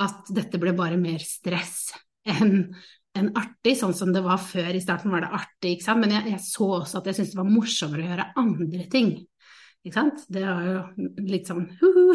at 0.00 0.32
dette 0.34 0.60
ble 0.62 0.72
bare 0.78 0.98
mer 1.00 1.22
stress 1.22 1.90
enn 2.26 2.70
en 3.18 3.30
artig, 3.38 3.74
sånn 3.78 3.94
som 3.96 4.12
det 4.14 4.22
var 4.22 4.38
før. 4.42 4.70
I 4.72 4.82
starten 4.82 5.10
var 5.12 5.24
det 5.24 5.32
artig, 5.34 5.76
men 5.98 6.14
jeg, 6.14 6.30
jeg 6.36 6.42
så 6.46 6.68
også 6.78 7.00
at 7.00 7.10
jeg 7.10 7.18
syntes 7.18 7.34
det 7.34 7.40
var 7.40 7.50
morsommere 7.50 8.04
å 8.04 8.10
gjøre 8.12 8.28
andre 8.40 8.86
ting. 8.92 9.10
Ikke 9.84 9.96
sant? 9.96 10.24
Det 10.28 10.44
er 10.44 10.66
jo 10.68 11.08
litt 11.30 11.48
sånn 11.48 11.66
hu-hu. 11.80 12.14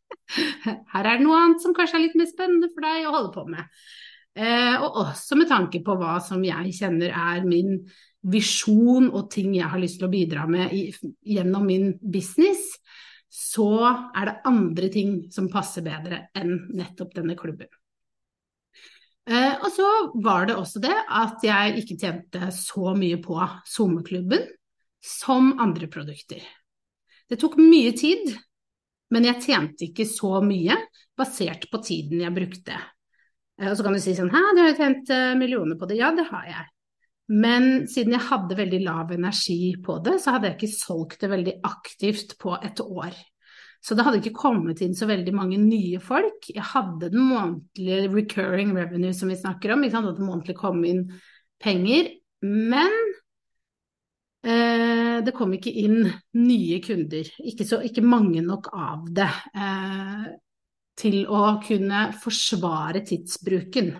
Her 0.92 1.06
er 1.06 1.18
det 1.18 1.24
noe 1.24 1.38
annet 1.38 1.62
som 1.62 1.74
kanskje 1.74 1.98
er 1.98 2.06
litt 2.06 2.16
mer 2.18 2.28
spennende 2.30 2.70
for 2.70 2.86
deg 2.86 3.06
å 3.06 3.14
holde 3.14 3.32
på 3.34 3.44
med. 3.50 3.82
Eh, 4.38 4.76
og 4.78 5.00
også 5.04 5.38
med 5.38 5.50
tanke 5.50 5.82
på 5.86 5.96
hva 5.98 6.18
som 6.22 6.42
jeg 6.46 6.74
kjenner 6.76 7.10
er 7.10 7.46
min 7.46 7.80
visjon 8.30 9.08
og 9.08 9.30
ting 9.32 9.54
jeg 9.56 9.70
har 9.72 9.80
lyst 9.80 9.98
til 10.00 10.06
å 10.06 10.12
bidra 10.12 10.46
med 10.50 10.74
i, 10.76 10.84
gjennom 11.34 11.66
min 11.66 11.92
business, 12.00 12.76
så 13.30 13.70
er 14.14 14.26
det 14.26 14.38
andre 14.50 14.90
ting 14.92 15.12
som 15.32 15.50
passer 15.50 15.86
bedre 15.86 16.26
enn 16.36 16.56
nettopp 16.78 17.14
denne 17.16 17.38
klubben. 17.38 17.70
Eh, 19.30 19.54
og 19.62 19.68
så 19.70 19.88
var 20.22 20.48
det 20.48 20.58
også 20.58 20.82
det 20.82 20.94
at 21.06 21.44
jeg 21.46 21.82
ikke 21.82 21.98
tjente 22.00 22.50
så 22.54 22.94
mye 22.98 23.20
på 23.22 23.38
SoMe-klubben 23.70 24.48
som 25.00 25.54
andre 25.62 25.86
produkter. 25.90 26.42
Det 27.30 27.38
tok 27.38 27.60
mye 27.62 27.92
tid, 27.94 28.32
men 29.14 29.26
jeg 29.28 29.42
tjente 29.44 29.86
ikke 29.86 30.06
så 30.08 30.40
mye 30.42 30.76
basert 31.18 31.68
på 31.70 31.80
tiden 31.84 32.24
jeg 32.24 32.34
brukte. 32.34 32.76
Eh, 33.60 33.70
og 33.70 33.78
så 33.78 33.86
kan 33.86 33.94
du 33.94 34.02
si 34.02 34.16
sånn 34.18 34.32
Hæ, 34.32 34.42
du 34.54 34.62
har 34.62 34.70
jo 34.72 34.78
tjent 34.78 35.14
eh, 35.14 35.32
millioner 35.38 35.78
på 35.78 35.88
det. 35.90 36.00
Ja, 36.00 36.10
det 36.16 36.26
har 36.30 36.46
jeg. 36.48 36.68
Men 37.30 37.86
siden 37.90 38.16
jeg 38.16 38.26
hadde 38.26 38.58
veldig 38.58 38.80
lav 38.82 39.12
energi 39.14 39.76
på 39.84 40.00
det, 40.02 40.16
så 40.18 40.34
hadde 40.34 40.50
jeg 40.50 40.58
ikke 40.58 40.72
solgt 40.74 41.20
det 41.22 41.30
veldig 41.30 41.60
aktivt 41.68 42.34
på 42.42 42.56
et 42.58 42.82
år. 42.82 43.14
Så 43.80 43.94
det 43.96 44.04
hadde 44.04 44.18
ikke 44.20 44.36
kommet 44.36 44.82
inn 44.84 44.96
så 44.98 45.06
veldig 45.08 45.32
mange 45.32 45.60
nye 45.62 46.00
folk. 46.02 46.50
Jeg 46.50 46.66
hadde 46.72 47.12
den 47.14 47.22
månedlige 47.30 48.10
recurring 48.12 48.74
revenue 48.76 49.14
som 49.16 49.30
vi 49.30 49.38
snakker 49.38 49.72
om, 49.72 49.86
ikke 49.86 49.94
sant? 49.94 50.10
at 50.10 50.18
det 50.18 50.26
månedlig 50.26 50.56
kom 50.58 50.82
inn 50.84 51.06
penger. 51.62 52.10
Men 52.44 52.92
eh, 54.44 55.16
det 55.24 55.34
kom 55.36 55.52
ikke 55.56 55.72
inn 55.82 56.04
nye 56.40 56.78
kunder. 56.84 57.32
Ikke, 57.44 57.66
så, 57.68 57.80
ikke 57.86 58.04
mange 58.04 58.44
nok 58.44 58.70
av 58.74 59.10
det. 59.16 59.30
Eh, 59.54 60.30
til 61.00 61.22
å 61.32 61.56
kunne 61.64 62.10
forsvare 62.20 63.02
tidsbruken. 63.08 63.92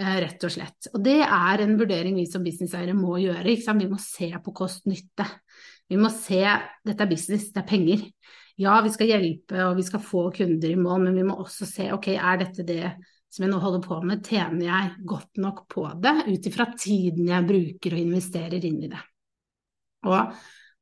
Eh, 0.00 0.16
rett 0.24 0.44
og 0.46 0.52
slett. 0.52 0.90
Og 0.94 1.02
det 1.04 1.18
er 1.24 1.64
en 1.64 1.76
vurdering 1.80 2.16
vi 2.20 2.26
som 2.30 2.44
businesseiere 2.44 2.94
må 2.96 3.18
gjøre. 3.20 3.56
Vi 3.56 3.88
må 3.90 3.98
se 4.00 4.30
på 4.44 4.54
kost-nytte. 4.56 5.26
Vi 5.90 5.98
må 5.98 6.10
se 6.14 6.44
dette 6.86 7.02
er 7.02 7.10
business, 7.10 7.50
det 7.50 7.64
er 7.64 7.68
penger. 7.68 8.04
Ja, 8.60 8.76
vi 8.84 8.92
skal 8.92 9.08
hjelpe 9.10 9.64
og 9.64 9.78
vi 9.78 9.86
skal 9.86 10.02
få 10.04 10.28
kunder 10.36 10.70
i 10.70 10.78
mål, 10.78 11.06
men 11.06 11.16
vi 11.16 11.24
må 11.26 11.38
også 11.40 11.66
se 11.66 11.88
ok, 11.94 12.12
er 12.14 12.42
dette 12.44 12.66
det 12.68 12.92
som 13.30 13.44
jeg 13.44 13.52
nå 13.52 13.60
holder 13.62 13.82
på 13.84 14.00
med, 14.04 14.22
tjener 14.26 14.66
jeg 14.66 15.06
godt 15.08 15.40
nok 15.42 15.64
på 15.70 15.86
det 16.02 16.14
ut 16.28 16.48
ifra 16.50 16.66
tiden 16.74 17.30
jeg 17.30 17.46
bruker 17.46 17.94
og 17.94 18.02
investerer 18.02 18.66
inn 18.66 18.80
i 18.84 18.90
det. 18.90 19.00
Og 20.08 20.34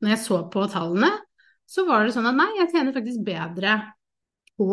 når 0.02 0.14
jeg 0.14 0.22
så 0.22 0.42
på 0.52 0.66
tallene, 0.70 1.10
så 1.68 1.84
var 1.88 2.04
det 2.04 2.14
sånn 2.14 2.28
at 2.30 2.38
nei, 2.38 2.48
jeg 2.62 2.72
tjener 2.72 2.96
faktisk 2.96 3.25
bedre 3.26 3.78
på 4.58 4.70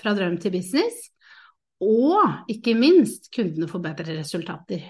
fra 0.00 0.12
drøm 0.16 0.38
til 0.42 0.54
business 0.56 1.10
og 1.84 2.50
ikke 2.50 2.74
minst, 2.78 3.28
kundene 3.34 3.68
får 3.68 3.82
bedre 3.82 4.16
resultater. 4.18 4.84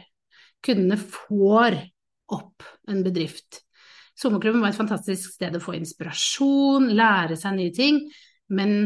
Kundene 0.64 0.98
får 1.00 1.78
opp 2.34 2.64
en 2.90 3.02
bedrift. 3.04 3.62
Sommerklubben 4.14 4.62
var 4.62 4.72
et 4.72 4.78
fantastisk 4.78 5.34
sted 5.34 5.56
å 5.56 5.62
få 5.62 5.74
inspirasjon, 5.78 6.92
lære 6.94 7.38
seg 7.40 7.56
nye 7.56 7.74
ting. 7.74 7.98
Men 8.54 8.76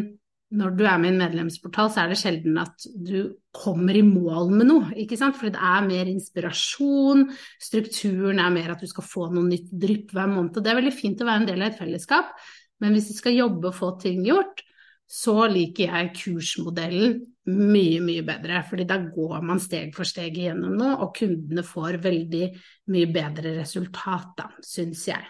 når 0.48 0.76
du 0.78 0.84
er 0.88 1.00
med 1.00 1.10
i 1.10 1.12
en 1.12 1.20
medlemsportal, 1.20 1.90
så 1.92 2.02
er 2.02 2.12
det 2.12 2.18
sjelden 2.20 2.56
at 2.62 2.86
du 2.96 3.34
kommer 3.52 3.96
i 3.98 4.04
mål 4.04 4.54
med 4.54 4.68
noe, 4.70 4.92
ikke 4.96 5.18
sant. 5.20 5.36
For 5.36 5.52
det 5.52 5.60
er 5.60 5.84
mer 5.84 6.08
inspirasjon, 6.08 7.26
strukturen 7.60 8.40
er 8.40 8.54
mer 8.54 8.72
at 8.72 8.80
du 8.80 8.88
skal 8.88 9.04
få 9.04 9.28
noe 9.34 9.44
nytt 9.48 9.68
drypp 9.72 10.14
hver 10.16 10.30
måned. 10.32 10.56
Og 10.56 10.64
det 10.64 10.72
er 10.72 10.80
veldig 10.80 10.94
fint 10.96 11.20
å 11.20 11.28
være 11.28 11.44
en 11.44 11.50
del 11.50 11.64
av 11.64 11.72
et 11.72 11.82
fellesskap, 11.82 12.32
men 12.80 12.94
hvis 12.94 13.10
du 13.10 13.18
skal 13.18 13.36
jobbe 13.36 13.68
og 13.68 13.76
få 13.76 13.92
ting 14.00 14.24
gjort, 14.24 14.62
så 15.08 15.46
liker 15.48 15.88
jeg 15.88 16.12
kursmodellen 16.18 17.14
mye, 17.48 18.00
mye 18.04 18.24
bedre. 18.26 18.60
fordi 18.68 18.84
da 18.88 18.98
går 19.00 19.40
man 19.44 19.60
steg 19.60 19.94
for 19.96 20.08
steg 20.08 20.36
igjennom 20.36 20.76
noe, 20.76 20.98
og 21.00 21.14
kundene 21.16 21.64
får 21.64 22.00
veldig 22.04 22.44
mye 22.92 23.08
bedre 23.12 23.56
resultat, 23.60 24.32
da, 24.36 24.50
syns 24.64 25.08
jeg. 25.08 25.24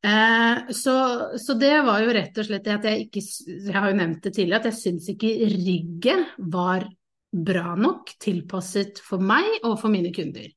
Eh, 0.00 0.72
så, 0.72 0.94
så, 1.38 1.54
det 1.60 1.74
var 1.84 2.00
jo 2.00 2.12
rett 2.16 2.38
og 2.40 2.46
slett 2.46 2.64
det 2.64 2.72
at 2.72 2.86
jeg 2.88 3.02
ikke 3.04 3.20
Jeg 3.20 3.74
har 3.76 3.90
jo 3.90 3.96
nevnt 3.98 4.22
det 4.24 4.32
tidligere, 4.32 4.62
at 4.62 4.68
jeg 4.70 4.78
syns 4.78 5.08
ikke 5.12 5.32
rigget 5.52 6.36
var 6.52 6.86
bra 7.30 7.74
nok 7.78 8.14
tilpasset 8.18 9.02
for 9.04 9.22
meg 9.22 9.60
og 9.60 9.76
for 9.78 9.92
mine 9.92 10.12
kunder. 10.14 10.48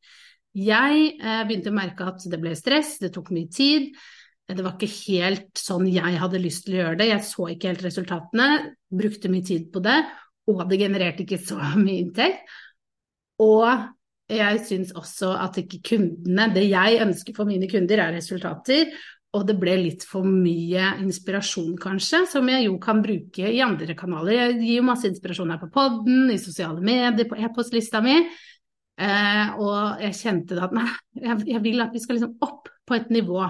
Jeg 0.54 1.08
eh, 1.18 1.42
begynte 1.48 1.74
å 1.74 1.76
merke 1.76 2.08
at 2.08 2.24
det 2.30 2.40
ble 2.42 2.54
stress, 2.58 2.98
det 3.02 3.12
tok 3.16 3.34
mye 3.36 3.50
tid. 3.52 3.92
Det 4.44 4.64
var 4.64 4.76
ikke 4.76 4.92
helt 5.08 5.60
sånn 5.60 5.88
jeg 5.88 6.20
hadde 6.20 6.42
lyst 6.42 6.66
til 6.66 6.78
å 6.78 6.82
gjøre 6.82 7.00
det. 7.00 7.10
Jeg 7.10 7.26
så 7.28 7.48
ikke 7.52 7.72
helt 7.72 7.86
resultatene, 7.86 8.48
brukte 8.92 9.32
mye 9.32 9.46
tid 9.48 9.70
på 9.74 9.82
det, 9.84 9.98
og 10.52 10.64
det 10.70 10.80
genererte 10.82 11.26
ikke 11.26 11.42
så 11.42 11.60
mye 11.84 12.00
inntekt. 12.00 12.48
Og 13.44 13.68
jeg 14.32 14.62
syns 14.66 14.94
også 14.96 15.34
at 15.36 15.58
ikke 15.60 15.82
kundene 15.84 16.46
Det 16.54 16.64
jeg 16.64 17.02
ønsker 17.04 17.36
for 17.36 17.50
mine 17.50 17.68
kunder, 17.70 18.06
er 18.06 18.16
resultater. 18.16 18.94
Og 19.34 19.46
det 19.50 19.56
ble 19.58 19.76
litt 19.82 20.04
for 20.06 20.28
mye 20.30 20.92
inspirasjon, 21.02 21.74
kanskje, 21.82 22.24
som 22.30 22.50
jeg 22.52 22.68
jo 22.68 22.76
kan 22.82 23.02
bruke 23.02 23.50
i 23.50 23.62
andre 23.66 23.96
kanaler. 23.98 24.36
Jeg 24.38 24.58
gir 24.60 24.76
jo 24.78 24.88
masse 24.88 25.10
inspirasjon 25.10 25.54
her 25.56 25.62
på 25.62 25.72
podden, 25.74 26.28
i 26.30 26.38
sosiale 26.42 26.84
medier, 26.86 27.26
på 27.30 27.40
e-postlista 27.42 28.04
mi. 28.06 28.20
Eh, 29.02 29.56
og 29.58 30.04
jeg 30.06 30.20
kjente 30.20 30.58
da 30.60 30.68
at 30.68 30.76
nei, 30.78 30.86
jeg, 31.18 31.48
jeg 31.50 31.64
vil 31.64 31.82
at 31.82 31.96
vi 31.96 32.04
skal 32.04 32.20
liksom 32.20 32.38
opp 32.46 32.70
på 32.86 33.00
et 33.00 33.10
nivå 33.10 33.42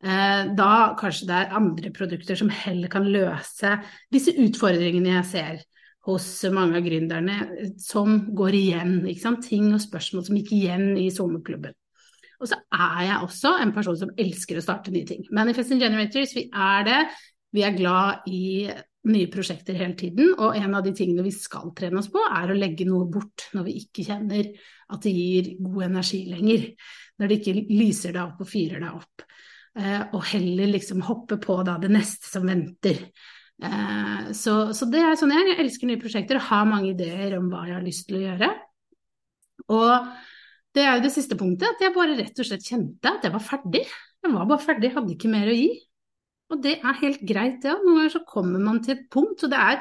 Eh, 0.00 0.44
da 0.56 0.94
kanskje 0.96 1.26
det 1.28 1.34
er 1.36 1.58
andre 1.58 1.90
produkter 1.92 2.38
som 2.38 2.48
heller 2.48 2.88
kan 2.88 3.04
løse 3.04 3.74
disse 4.08 4.32
utfordringene 4.32 5.18
jeg 5.18 5.26
ser 5.28 5.58
hos 6.08 6.24
mange 6.56 6.78
av 6.80 6.86
gründerne, 6.86 7.34
som 7.76 8.22
går 8.36 8.56
igjen. 8.56 8.94
Ting 9.44 9.68
og 9.74 9.82
spørsmål 9.84 10.24
som 10.24 10.38
gikk 10.38 10.54
igjen 10.56 10.94
i 10.96 11.10
sommerklubben. 11.12 11.76
Og 12.40 12.48
så 12.48 12.56
er 12.72 13.02
jeg 13.04 13.24
også 13.26 13.56
en 13.60 13.72
person 13.74 13.98
som 14.00 14.12
elsker 14.18 14.58
å 14.58 14.64
starte 14.64 14.92
nye 14.94 15.08
ting. 15.08 15.26
Manifesting 15.36 15.80
Generators, 15.82 16.32
vi 16.36 16.46
er 16.48 16.86
det. 16.86 17.00
Vi 17.52 17.64
er 17.66 17.76
glad 17.76 18.30
i 18.30 18.70
nye 19.10 19.28
prosjekter 19.32 19.76
hele 19.80 19.96
tiden, 19.96 20.34
og 20.36 20.56
en 20.56 20.74
av 20.76 20.84
de 20.84 20.92
tingene 20.96 21.24
vi 21.24 21.32
skal 21.32 21.72
trene 21.76 22.00
oss 22.02 22.10
på, 22.12 22.20
er 22.20 22.52
å 22.52 22.56
legge 22.56 22.84
noe 22.88 23.08
bort 23.10 23.46
når 23.56 23.66
vi 23.66 23.76
ikke 23.80 24.04
kjenner 24.06 24.50
at 24.92 25.06
det 25.06 25.12
gir 25.14 25.50
god 25.60 25.86
energi 25.88 26.20
lenger. 26.28 26.66
Når 27.20 27.30
det 27.30 27.38
ikke 27.40 27.64
lyser 27.72 28.16
deg 28.16 28.22
opp 28.24 28.44
og 28.44 28.50
fyrer 28.50 28.84
deg 28.84 28.96
opp. 28.96 29.24
Eh, 29.80 30.00
og 30.16 30.24
heller 30.32 30.72
liksom 30.72 31.04
hoppe 31.06 31.38
på 31.40 31.60
da 31.66 31.76
det 31.80 31.92
neste 31.92 32.28
som 32.28 32.48
venter. 32.48 33.04
Eh, 33.62 34.32
så, 34.36 34.56
så, 34.76 34.88
det 34.90 35.04
er 35.04 35.18
sånn 35.20 35.34
jeg. 35.36 35.52
Jeg 35.52 35.62
elsker 35.64 35.90
nye 35.90 36.00
prosjekter 36.00 36.40
og 36.40 36.48
har 36.48 36.68
mange 36.68 36.92
ideer 36.94 37.36
om 37.38 37.48
hva 37.52 37.66
jeg 37.68 37.76
har 37.78 37.86
lyst 37.86 38.08
til 38.08 38.20
å 38.20 38.24
gjøre. 38.24 38.50
Og 39.70 40.12
det 40.76 40.84
er 40.86 40.96
jo 40.96 41.04
det 41.04 41.12
siste 41.14 41.36
punktet, 41.38 41.74
at 41.74 41.82
jeg 41.82 41.94
bare 41.94 42.16
rett 42.18 42.42
og 42.42 42.46
slett 42.46 42.66
kjente 42.66 43.10
at 43.10 43.24
jeg 43.26 43.34
var 43.34 43.42
ferdig. 43.42 43.84
Jeg 44.20 44.34
var 44.34 44.50
bare 44.50 44.62
ferdig, 44.62 44.92
hadde 44.94 45.14
ikke 45.16 45.32
mer 45.32 45.50
å 45.50 45.56
gi. 45.56 45.70
Og 46.50 46.60
det 46.64 46.76
er 46.78 47.00
helt 47.02 47.22
greit, 47.26 47.60
det. 47.62 47.70
Ja. 47.72 47.78
Noen 47.78 48.00
ganger 48.00 48.14
så 48.16 48.24
kommer 48.26 48.62
man 48.62 48.82
til 48.84 48.96
et 48.96 49.08
punkt, 49.12 49.42
og 49.46 49.52
det 49.52 49.60
er 49.60 49.80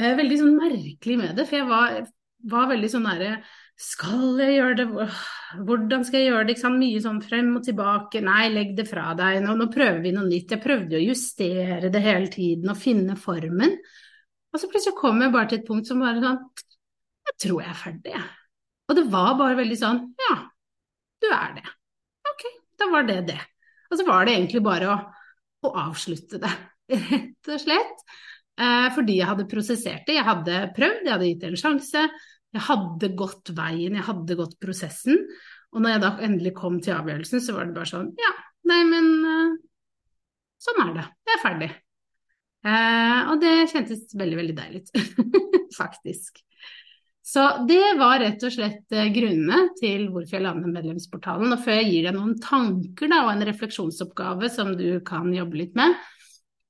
eh, 0.00 0.16
veldig 0.18 0.40
sånn 0.40 0.58
merkelig 0.58 1.20
med 1.20 1.36
det. 1.38 1.46
For 1.48 1.60
jeg 1.60 1.68
var, 1.70 1.96
var 2.52 2.68
veldig 2.72 2.92
sånn 2.92 3.08
derre 3.08 3.36
skal 3.76 4.38
jeg 4.40 4.54
gjøre 4.54 4.76
det, 4.78 4.86
hvordan 5.68 6.04
skal 6.08 6.22
jeg 6.22 6.30
gjøre 6.30 6.46
det? 6.48 6.70
Mye 6.72 7.00
sånn 7.04 7.18
frem 7.20 7.50
og 7.58 7.66
tilbake, 7.66 8.22
nei, 8.24 8.46
legg 8.48 8.72
det 8.78 8.86
fra 8.88 9.10
deg, 9.18 9.42
nå, 9.44 9.52
nå, 9.58 9.66
prøver 9.72 10.00
vi 10.04 10.14
noe 10.16 10.24
nytt. 10.30 10.54
Jeg 10.54 10.64
prøvde 10.64 10.96
å 10.96 11.02
justere 11.04 11.90
det 11.92 12.02
hele 12.04 12.30
tiden 12.32 12.72
og 12.72 12.80
finne 12.80 13.18
formen. 13.20 13.76
Og 14.48 14.62
så 14.62 14.70
plutselig 14.72 14.96
kom 14.96 15.20
jeg 15.20 15.34
bare 15.34 15.50
til 15.52 15.60
et 15.60 15.68
punkt 15.68 15.88
som 15.90 16.00
bare 16.00 16.22
sånn 16.24 16.40
Jeg 17.26 17.38
tror 17.42 17.60
jeg 17.60 17.68
er 17.68 17.80
ferdig, 17.82 18.14
jeg. 18.16 18.26
Og 18.86 18.98
det 18.98 19.06
var 19.10 19.34
bare 19.38 19.58
veldig 19.58 19.78
sånn 19.80 20.00
Ja, 20.20 20.36
du 21.22 21.28
er 21.32 21.56
det. 21.58 21.66
Ok, 22.30 22.46
da 22.78 22.88
var 22.92 23.06
det 23.08 23.20
det. 23.32 23.40
Og 23.90 24.00
så 24.00 24.06
var 24.06 24.26
det 24.26 24.36
egentlig 24.36 24.62
bare 24.66 24.88
å, 24.92 24.96
å 25.66 25.74
avslutte 25.86 26.40
det, 26.42 26.52
rett 27.10 27.52
og 27.52 27.62
slett. 27.62 28.06
Eh, 28.56 28.88
fordi 28.96 29.18
jeg 29.18 29.28
hadde 29.28 29.48
prosessert 29.50 30.06
det, 30.08 30.16
jeg 30.16 30.26
hadde 30.26 30.62
prøvd, 30.76 31.04
jeg 31.04 31.12
hadde 31.12 31.30
gitt 31.30 31.44
det 31.44 31.52
en 31.52 31.60
sjanse. 31.60 32.06
Jeg 32.56 32.64
hadde 32.70 33.12
gått 33.18 33.52
veien, 33.56 33.98
jeg 33.98 34.06
hadde 34.06 34.38
gått 34.38 34.56
prosessen. 34.62 35.18
Og 35.74 35.82
når 35.82 35.96
jeg 35.96 36.04
da 36.06 36.12
endelig 36.24 36.54
kom 36.56 36.78
til 36.80 36.96
avgjørelsen, 36.96 37.42
så 37.44 37.56
var 37.56 37.68
det 37.68 37.76
bare 37.76 37.90
sånn 37.90 38.12
Ja, 38.16 38.32
nei, 38.70 38.78
men 38.88 39.10
uh, 39.26 39.56
sånn 40.62 40.80
er 40.86 40.94
det. 40.96 41.04
Jeg 41.26 41.34
er 41.36 41.42
ferdig. 41.42 41.68
Eh, 42.66 43.28
og 43.30 43.42
det 43.42 43.52
kjentes 43.70 44.16
veldig, 44.16 44.38
veldig 44.40 44.56
deilig 44.56 44.82
ut, 44.86 45.28
faktisk. 45.80 46.40
Så 47.26 47.42
det 47.66 47.96
var 47.98 48.20
rett 48.22 48.42
og 48.46 48.52
slett 48.54 48.92
eh, 48.94 49.08
grunnene 49.10 49.72
til 49.80 50.04
hvorfor 50.14 50.36
jeg 50.36 50.44
landet 50.44 50.70
medlemsportalen. 50.70 51.50
Og 51.56 51.62
før 51.64 51.80
jeg 51.80 51.88
gir 51.90 52.04
deg 52.06 52.14
noen 52.14 52.36
tanker 52.38 53.10
da, 53.10 53.24
og 53.24 53.32
en 53.32 53.48
refleksjonsoppgave 53.48 54.50
som 54.54 54.70
du 54.78 55.00
kan 55.06 55.32
jobbe 55.34 55.58
litt 55.58 55.74
med, 55.78 55.96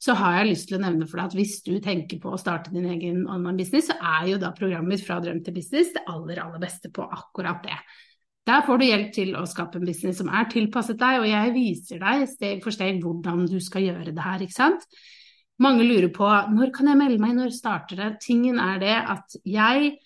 så 0.01 0.17
har 0.17 0.39
jeg 0.39 0.49
lyst 0.55 0.71
til 0.71 0.79
å 0.79 0.81
nevne 0.87 1.09
for 1.09 1.21
deg 1.21 1.29
at 1.29 1.37
hvis 1.37 1.59
du 1.67 1.75
tenker 1.85 2.21
på 2.23 2.33
å 2.33 2.41
starte 2.41 2.73
din 2.73 2.89
egen 2.89 3.27
online 3.29 3.61
business, 3.61 3.91
så 3.91 3.99
er 4.01 4.31
jo 4.31 4.41
da 4.41 4.55
programmet 4.57 5.05
Fra 5.05 5.19
drøm 5.21 5.43
til 5.45 5.57
business 5.57 5.93
det 5.93 6.07
aller, 6.09 6.41
aller 6.41 6.63
beste 6.63 6.93
på 6.95 7.05
akkurat 7.05 7.61
det. 7.67 7.77
Der 8.47 8.65
får 8.65 8.79
du 8.81 8.87
hjelp 8.87 9.13
til 9.13 9.37
å 9.37 9.45
skape 9.51 9.81
en 9.81 9.89
business 9.89 10.21
som 10.23 10.33
er 10.33 10.49
tilpasset 10.49 11.01
deg, 11.01 11.21
og 11.21 11.29
jeg 11.29 11.55
viser 11.57 12.01
deg 12.01 12.27
steg 12.31 12.65
for 12.65 12.73
steg 12.73 13.01
hvordan 13.05 13.45
du 13.51 13.59
skal 13.61 13.91
gjøre 13.91 14.15
det 14.15 14.25
her, 14.25 14.45
ikke 14.45 14.57
sant. 14.57 14.89
Mange 15.61 15.85
lurer 15.85 16.09
på 16.15 16.29
når 16.53 16.73
kan 16.73 16.89
jeg 16.93 17.01
melde 17.01 17.21
meg, 17.21 17.37
når 17.37 17.53
starter 17.57 18.01
det? 18.01 18.11
Tingen 18.25 18.61
er 18.63 18.81
det 18.81 18.97
at 19.17 19.41
jeg 19.43 19.97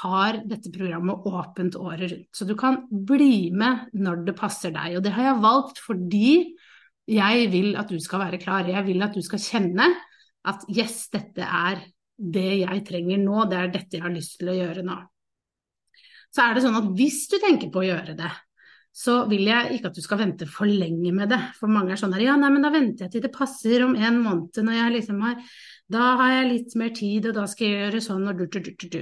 har 0.00 0.38
dette 0.48 0.70
programmet 0.72 1.26
åpent 1.28 1.76
året 1.76 2.06
rundt. 2.12 2.28
Så 2.32 2.46
du 2.48 2.54
kan 2.58 2.80
bli 2.90 3.50
med 3.52 3.92
når 3.92 4.24
det 4.28 4.36
passer 4.38 4.72
deg. 4.72 4.96
Og 4.96 5.04
det 5.04 5.12
har 5.16 5.28
jeg 5.28 5.42
valgt 5.44 5.82
fordi 5.84 6.28
jeg 7.12 7.48
vil 7.52 7.74
at 7.76 7.90
du 7.92 7.98
skal 8.00 8.24
være 8.24 8.40
klar. 8.40 8.68
Jeg 8.68 8.86
vil 8.86 9.04
at 9.04 9.16
du 9.16 9.20
skal 9.24 9.42
kjenne 9.42 9.90
at 10.48 10.64
yes, 10.72 11.06
dette 11.12 11.44
er 11.44 11.82
det 12.22 12.62
jeg 12.62 12.84
trenger 12.86 13.20
nå, 13.20 13.44
det 13.50 13.58
er 13.58 13.74
dette 13.74 13.98
jeg 13.98 14.04
har 14.04 14.14
lyst 14.14 14.38
til 14.40 14.52
å 14.52 14.56
gjøre 14.56 14.84
nå. 14.86 14.96
Så 16.32 16.44
er 16.44 16.56
det 16.56 16.64
sånn 16.64 16.78
at 16.78 16.88
hvis 16.96 17.26
du 17.28 17.36
tenker 17.42 17.68
på 17.72 17.82
å 17.82 17.86
gjøre 17.86 18.16
det, 18.16 18.30
så 18.92 19.22
vil 19.28 19.46
jeg 19.48 19.76
ikke 19.76 19.88
at 19.88 19.96
du 19.96 20.04
skal 20.04 20.20
vente 20.20 20.46
for 20.48 20.68
lenge 20.68 21.12
med 21.16 21.30
det. 21.32 21.40
For 21.56 21.70
mange 21.72 21.94
er 21.94 22.00
sånn 22.00 22.12
her 22.16 22.26
ja, 22.26 22.38
nei, 22.40 22.50
men 22.52 22.64
da 22.64 22.72
venter 22.72 23.06
jeg 23.06 23.14
til 23.14 23.24
det 23.24 23.32
passer 23.34 23.84
om 23.86 23.94
en 23.96 24.18
måned 24.24 24.60
når 24.64 24.78
jeg 24.78 24.96
liksom 24.98 25.22
har 25.24 25.38
Da 25.92 26.10
har 26.20 26.34
jeg 26.36 26.50
litt 26.50 26.74
mer 26.80 26.92
tid, 26.96 27.26
og 27.28 27.36
da 27.36 27.46
skal 27.48 27.66
jeg 27.68 27.80
gjøre 27.80 28.02
sånn 28.04 28.28
og 28.30 28.38
du, 28.38 28.46
du, 28.48 28.60
du, 28.68 28.86
du. 28.92 29.00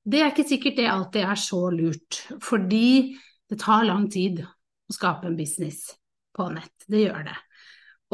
Det 0.00 0.22
er 0.22 0.32
ikke 0.32 0.48
sikkert 0.48 0.78
det 0.80 0.88
alltid 0.88 1.26
er 1.26 1.40
så 1.40 1.60
lurt, 1.74 2.22
fordi 2.42 3.18
det 3.50 3.58
tar 3.60 3.84
lang 3.88 4.06
tid 4.10 4.40
å 4.44 4.94
skape 4.94 5.28
en 5.28 5.36
business 5.38 5.90
på 6.36 6.48
nett. 6.54 6.86
Det 6.88 7.04
gjør 7.04 7.26
det. 7.28 7.36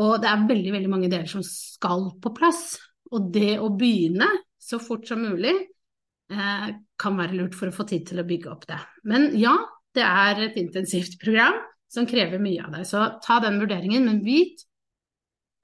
Og 0.02 0.19
det 0.21 0.28
er 0.28 0.49
veldig, 0.49 0.73
veldig 0.75 0.90
mange 0.93 1.11
deler 1.12 1.31
som 1.31 1.45
skal 1.47 2.11
på 2.23 2.33
plass. 2.37 2.76
Og 3.14 3.31
det 3.33 3.57
å 3.62 3.71
begynne 3.73 4.28
så 4.61 4.81
fort 4.83 5.07
som 5.09 5.23
mulig 5.23 5.55
eh, 5.55 6.69
kan 6.99 7.19
være 7.21 7.38
lurt 7.38 7.57
for 7.57 7.71
å 7.71 7.76
få 7.76 7.87
tid 7.88 8.09
til 8.09 8.21
å 8.21 8.26
bygge 8.26 8.50
opp 8.52 8.66
det. 8.69 8.81
Men 9.09 9.31
ja, 9.38 9.55
det 9.97 10.05
er 10.05 10.43
et 10.49 10.59
intensivt 10.61 11.19
program 11.23 11.61
som 11.93 12.09
krever 12.09 12.43
mye 12.43 12.64
av 12.66 12.75
deg. 12.75 12.88
Så 12.88 13.05
ta 13.25 13.38
den 13.45 13.61
vurderingen, 13.62 14.09
men 14.09 14.25
vit 14.26 14.66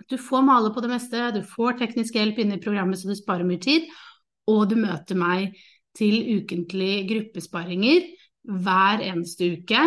at 0.02 0.09
du 0.11 0.17
får 0.19 0.47
male 0.47 0.71
på 0.75 0.83
det 0.83 0.91
meste, 0.91 1.29
du 1.35 1.43
får 1.47 1.81
teknisk 1.83 2.17
hjelp 2.19 2.41
inne 2.43 2.57
i 2.59 2.62
programmet 2.62 2.99
så 2.99 3.11
du 3.11 3.19
sparer 3.19 3.47
mye 3.47 3.61
tid, 3.62 3.91
og 4.50 4.64
du 4.71 4.79
møter 4.81 5.19
meg 5.19 5.52
til 5.97 6.39
ukentlige 6.39 7.07
gruppesparinger 7.11 8.09
hver 8.65 9.05
eneste 9.07 9.53
uke. 9.59 9.83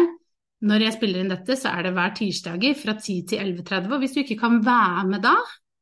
Når 0.65 0.85
jeg 0.85 0.95
spiller 0.95 1.21
inn 1.21 1.31
dette, 1.33 1.57
så 1.59 1.73
er 1.75 1.85
det 1.85 1.95
hver 1.97 2.13
tirsdager 2.17 2.77
fra 2.79 2.95
10 2.97 3.17
til 3.31 3.41
11.30. 3.43 3.91
Og 3.91 4.03
hvis 4.03 4.15
du 4.15 4.21
ikke 4.23 4.39
kan 4.39 4.61
være 4.65 5.07
med 5.11 5.25
da, 5.25 5.35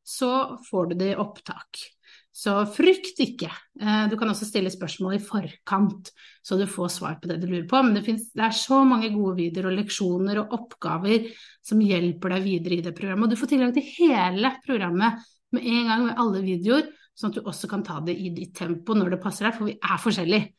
så 0.03 0.57
får 0.69 0.91
du 0.91 0.95
det 0.99 1.13
i 1.13 1.19
opptak. 1.19 1.83
Så 2.33 2.55
frykt 2.73 3.19
ikke. 3.21 3.51
Eh, 3.77 4.05
du 4.09 4.15
kan 4.17 4.31
også 4.31 4.47
stille 4.49 4.71
spørsmål 4.73 5.19
i 5.19 5.21
forkant, 5.21 6.09
så 6.41 6.57
du 6.57 6.65
får 6.65 6.89
svar 6.95 7.19
på 7.21 7.29
det 7.29 7.37
du 7.43 7.45
lurer 7.45 7.67
på. 7.69 7.81
Men 7.85 7.93
det, 7.93 8.01
finnes, 8.07 8.25
det 8.33 8.47
er 8.47 8.57
så 8.57 8.81
mange 8.89 9.11
gode 9.13 9.37
videoer 9.37 9.69
og 9.69 9.77
leksjoner 9.77 10.41
og 10.41 10.55
oppgaver 10.57 11.29
som 11.63 11.83
hjelper 11.83 12.33
deg 12.33 12.47
videre 12.47 12.79
i 12.79 12.85
det 12.87 12.95
programmet. 12.97 13.27
Og 13.27 13.35
du 13.35 13.39
får 13.39 13.53
tilgang 13.53 13.75
til 13.75 13.85
hele 13.99 14.55
programmet 14.65 15.21
med 15.53 15.69
en 15.69 15.91
gang 15.91 16.05
med 16.07 16.19
alle 16.25 16.41
videoer 16.41 16.89
sånn 17.13 17.33
at 17.33 17.39
du 17.39 17.49
også 17.49 17.69
kan 17.71 17.83
ta 17.85 17.99
det 18.05 18.15
i 18.17 18.31
ditt 18.33 18.55
tempo 18.57 18.95
når 18.97 19.15
det 19.15 19.21
passer 19.23 19.47
deg, 19.47 19.57
for 19.57 19.69
vi 19.69 19.75
er 19.77 20.01
forskjellige. 20.01 20.49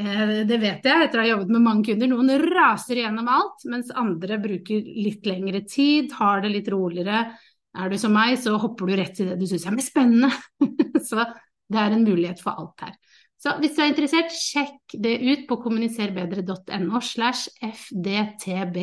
Eh, 0.00 0.34
det 0.48 0.58
vet 0.62 0.86
jeg 0.86 1.06
etter 1.06 1.20
å 1.20 1.24
ha 1.24 1.30
jobbet 1.32 1.52
med 1.52 1.64
mange 1.66 1.86
kunder. 1.90 2.10
Noen 2.10 2.46
raser 2.46 3.00
igjennom 3.00 3.30
alt, 3.30 3.64
mens 3.70 3.92
andre 3.92 4.40
bruker 4.42 4.90
litt 5.04 5.28
lengre 5.28 5.64
tid, 5.68 6.14
har 6.20 6.44
det 6.44 6.52
litt 6.54 6.70
roligere. 6.72 7.26
Er 7.80 7.90
du 7.90 7.98
som 8.02 8.14
meg, 8.14 8.38
så 8.40 8.56
hopper 8.58 8.88
du 8.88 8.96
rett 8.98 9.14
til 9.18 9.30
det 9.30 9.38
du 9.40 9.46
syns 9.50 9.66
er 9.68 9.76
mest 9.76 9.92
spennende. 9.92 10.30
så 11.08 11.26
det 11.70 11.78
er 11.78 11.94
en 11.94 12.06
mulighet 12.06 12.40
for 12.42 12.58
alt 12.58 12.86
her. 12.86 12.96
Så 13.40 13.54
hvis 13.62 13.72
du 13.72 13.80
er 13.80 13.92
interessert, 13.92 14.34
sjekk 14.36 14.96
det 15.00 15.14
ut 15.22 15.46
på 15.48 15.56
kommuniserbedre.no 15.62 17.00
slash 17.00 17.48
fdtb. 17.64 18.80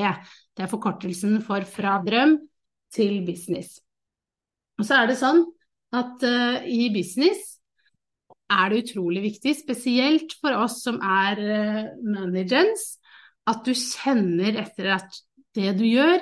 Det 0.58 0.65
er 0.65 0.72
forkortelsen 0.72 1.44
for 1.46 1.68
fra 1.70 2.00
drøm 2.06 2.39
til 2.94 3.20
business. 3.28 3.78
Og 4.80 4.88
så 4.88 5.02
er 5.02 5.12
det 5.12 5.20
sånn 5.20 5.44
at 5.95 6.23
uh, 6.26 6.63
i 6.67 6.89
business 6.93 7.56
er 8.52 8.71
det 8.71 8.84
utrolig 8.86 9.23
viktig, 9.26 9.54
spesielt 9.60 10.36
for 10.41 10.56
oss 10.56 10.82
som 10.86 11.00
er 11.04 11.39
uh, 11.39 11.93
managers, 12.04 12.97
at 13.47 13.63
du 13.63 13.73
kjenner 13.76 14.60
etter 14.63 14.91
at 14.97 15.21
det 15.56 15.73
du 15.80 15.86
gjør, 15.88 16.19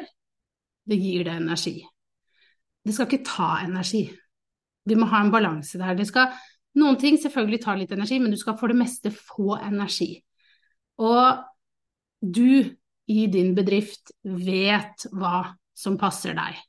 det 0.85 0.99
gir 1.01 1.25
deg 1.25 1.41
energi. 1.41 1.79
Det 2.85 2.93
skal 2.93 3.09
ikke 3.09 3.25
ta 3.25 3.49
energi. 3.65 4.05
Vi 4.85 4.97
må 4.97 5.07
ha 5.09 5.23
en 5.25 5.33
balanse 5.33 5.79
der. 5.81 5.97
Det 5.97 6.05
skal, 6.05 6.35
noen 6.77 6.99
ting 7.01 7.17
selvfølgelig 7.17 7.61
tar 7.63 7.79
litt 7.79 7.93
energi, 7.95 8.19
men 8.21 8.33
du 8.33 8.37
skal 8.37 8.57
for 8.59 8.69
det 8.69 8.77
meste 8.77 9.09
få 9.09 9.57
energi. 9.57 10.11
Og 11.01 11.41
du 12.21 12.61
i 13.09 13.25
din 13.33 13.53
bedrift 13.57 14.13
vet 14.23 15.07
hva 15.13 15.41
som 15.77 15.97
passer 15.99 16.37
deg 16.37 16.61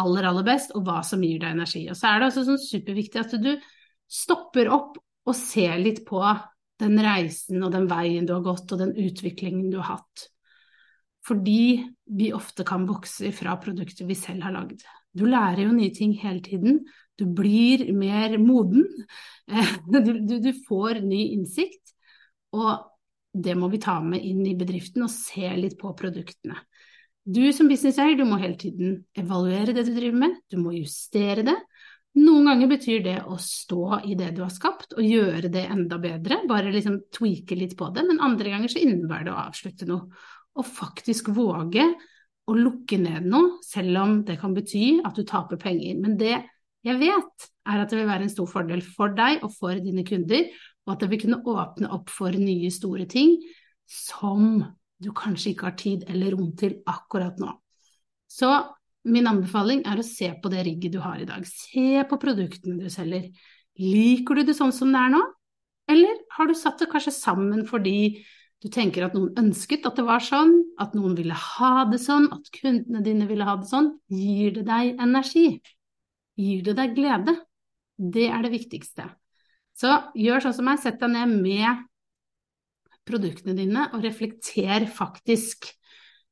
aller, 0.00 0.26
aller 0.30 0.46
best, 0.46 0.74
og 0.76 0.84
hva 0.86 1.00
som 1.06 1.22
gir 1.24 1.40
deg 1.42 1.54
energi. 1.56 1.84
Og 1.90 1.98
så 1.98 2.10
er 2.10 2.20
det 2.20 2.30
også 2.30 2.46
sånn 2.46 2.62
superviktig 2.62 3.20
at 3.20 3.36
du 3.42 3.52
stopper 4.10 4.70
opp 4.72 4.98
og 5.28 5.36
ser 5.36 5.78
litt 5.80 6.04
på 6.06 6.22
den 6.80 7.00
reisen 7.04 7.60
og 7.62 7.74
den 7.74 7.88
veien 7.90 8.26
du 8.28 8.34
har 8.36 8.44
gått, 8.44 8.70
og 8.72 8.80
den 8.80 8.94
utviklingen 8.96 9.68
du 9.72 9.78
har 9.80 9.98
hatt. 9.98 10.30
Fordi 11.26 11.84
vi 12.16 12.30
ofte 12.32 12.64
kan 12.66 12.86
vokse 12.88 13.28
fra 13.36 13.58
produkter 13.60 14.08
vi 14.08 14.16
selv 14.16 14.46
har 14.46 14.56
lagd. 14.56 14.80
Du 15.12 15.26
lærer 15.28 15.66
jo 15.66 15.74
nye 15.74 15.92
ting 15.94 16.14
hele 16.22 16.40
tiden. 16.44 16.80
Du 17.18 17.26
blir 17.26 17.84
mer 17.92 18.38
moden. 18.40 18.86
Du, 19.90 19.98
du, 19.98 20.36
du 20.38 20.52
får 20.68 21.00
ny 21.02 21.32
innsikt. 21.34 21.90
Og 22.54 22.86
det 23.34 23.56
må 23.58 23.66
vi 23.70 23.80
ta 23.82 23.96
med 24.02 24.22
inn 24.26 24.44
i 24.46 24.56
bedriften 24.58 25.02
og 25.02 25.10
se 25.10 25.50
litt 25.58 25.74
på 25.78 25.90
produktene. 25.98 26.54
Du 27.24 27.42
som 27.52 27.68
businesseier, 27.68 28.16
du 28.16 28.24
må 28.24 28.38
hele 28.40 28.56
tiden 28.58 29.02
evaluere 29.18 29.74
det 29.76 29.84
du 29.86 29.92
driver 29.94 30.22
med, 30.22 30.38
du 30.50 30.56
må 30.60 30.72
justere 30.74 31.44
det. 31.46 31.56
Noen 32.18 32.48
ganger 32.48 32.70
betyr 32.72 33.02
det 33.04 33.18
å 33.30 33.36
stå 33.38 34.00
i 34.08 34.16
det 34.18 34.32
du 34.34 34.40
har 34.42 34.50
skapt 34.50 34.96
og 34.96 35.04
gjøre 35.04 35.50
det 35.52 35.62
enda 35.70 36.00
bedre, 36.02 36.40
bare 36.50 36.72
liksom 36.74 36.96
tweake 37.14 37.58
litt 37.58 37.76
på 37.78 37.90
det, 37.94 38.02
men 38.08 38.22
andre 38.24 38.54
ganger 38.54 38.72
så 38.72 38.80
innebærer 38.82 39.28
det 39.28 39.34
å 39.34 39.42
avslutte 39.44 39.86
noe. 39.86 40.08
Og 40.58 40.66
faktisk 40.66 41.30
våge 41.36 41.84
å 42.50 42.56
lukke 42.56 42.98
ned 42.98 43.28
noe, 43.30 43.60
selv 43.62 44.00
om 44.00 44.16
det 44.26 44.40
kan 44.40 44.56
bety 44.56 44.98
at 45.06 45.14
du 45.14 45.22
taper 45.28 45.60
penger. 45.60 46.00
Men 46.02 46.18
det 46.18 46.34
jeg 46.86 46.98
vet, 46.98 47.48
er 47.68 47.84
at 47.84 47.92
det 47.92 48.00
vil 48.00 48.08
være 48.08 48.26
en 48.26 48.32
stor 48.32 48.48
fordel 48.50 48.82
for 48.82 49.14
deg 49.14 49.44
og 49.46 49.52
for 49.54 49.78
dine 49.78 50.02
kunder, 50.08 50.48
og 50.88 50.94
at 50.96 51.04
det 51.04 51.10
vil 51.12 51.22
kunne 51.26 51.42
åpne 51.52 51.92
opp 51.94 52.10
for 52.10 52.34
nye, 52.34 52.72
store 52.74 53.06
ting 53.10 53.36
som 53.86 54.64
du 55.00 55.10
kanskje 55.16 55.54
ikke 55.54 55.68
har 55.70 55.78
tid 55.80 56.04
eller 56.10 56.36
rom 56.36 56.52
til 56.58 56.80
akkurat 56.88 57.38
nå. 57.40 57.54
Så 58.30 58.50
min 59.08 59.28
anbefaling 59.28 59.82
er 59.88 60.00
å 60.00 60.06
se 60.06 60.28
på 60.42 60.50
det 60.52 60.64
rigget 60.66 60.94
du 60.94 61.00
har 61.02 61.20
i 61.20 61.28
dag. 61.28 61.46
Se 61.48 62.02
på 62.08 62.18
produktene 62.20 62.76
du 62.82 62.92
selger. 62.92 63.30
Liker 63.80 64.36
du 64.36 64.44
det 64.50 64.56
sånn 64.58 64.74
som 64.76 64.92
det 64.92 65.00
er 65.00 65.14
nå, 65.14 65.22
eller 65.90 66.20
har 66.36 66.50
du 66.50 66.54
satt 66.54 66.82
det 66.82 66.90
kanskje 66.90 67.14
sammen 67.16 67.64
fordi 67.66 68.20
du 68.60 68.68
tenker 68.68 69.06
at 69.06 69.14
noen 69.16 69.32
ønsket 69.40 69.86
at 69.88 69.96
det 69.96 70.04
var 70.04 70.20
sånn, 70.20 70.52
at 70.82 70.92
noen 70.94 71.14
ville 71.16 71.36
ha 71.36 71.86
det 71.88 72.00
sånn, 72.02 72.28
at 72.34 72.50
kundene 72.52 73.00
dine 73.04 73.28
ville 73.30 73.46
ha 73.48 73.56
det 73.56 73.70
sånn? 73.70 73.94
Gir 74.12 74.52
det 74.58 74.66
deg 74.68 75.00
energi? 75.00 75.46
Gir 76.36 76.66
det 76.66 76.76
deg 76.76 76.92
glede? 76.98 77.38
Det 77.96 78.28
er 78.28 78.44
det 78.44 78.52
viktigste. 78.52 79.08
Så 79.80 79.94
gjør 80.18 80.44
sånn 80.44 80.58
som 80.58 80.68
meg, 80.68 80.82
sett 80.82 81.00
deg 81.00 81.14
ned 81.14 81.32
med 81.40 81.86
produktene 83.10 83.56
dine, 83.58 83.88
og 83.92 84.04
reflekter 84.06 84.86
faktisk 84.90 85.68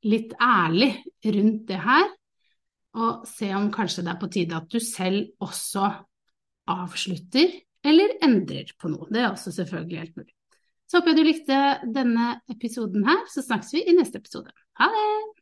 litt 0.07 0.35
ærlig 0.41 0.93
rundt 1.27 1.65
det 1.71 1.81
her. 1.85 2.11
Og 2.99 3.27
se 3.29 3.51
om 3.55 3.69
kanskje 3.75 4.05
det 4.07 4.15
er 4.15 4.21
på 4.21 4.31
tide 4.33 4.57
at 4.57 4.71
du 4.73 4.79
selv 4.83 5.45
også 5.45 5.91
avslutter 6.69 7.53
eller 7.87 8.17
endrer 8.25 8.73
på 8.81 8.91
noe. 8.93 9.09
Det 9.11 9.23
er 9.23 9.31
også 9.31 9.53
selvfølgelig 9.55 10.03
helt 10.03 10.17
mulig. 10.19 10.35
Så 10.89 10.99
håper 10.99 11.13
jeg 11.13 11.19
du 11.19 11.27
likte 11.27 11.59
denne 11.95 12.31
episoden 12.49 13.05
her, 13.05 13.27
så 13.29 13.45
snakkes 13.45 13.75
vi 13.77 13.85
i 13.85 13.97
neste 13.97 14.23
episode. 14.23 14.55
Ha 14.81 14.89
det! 14.95 15.38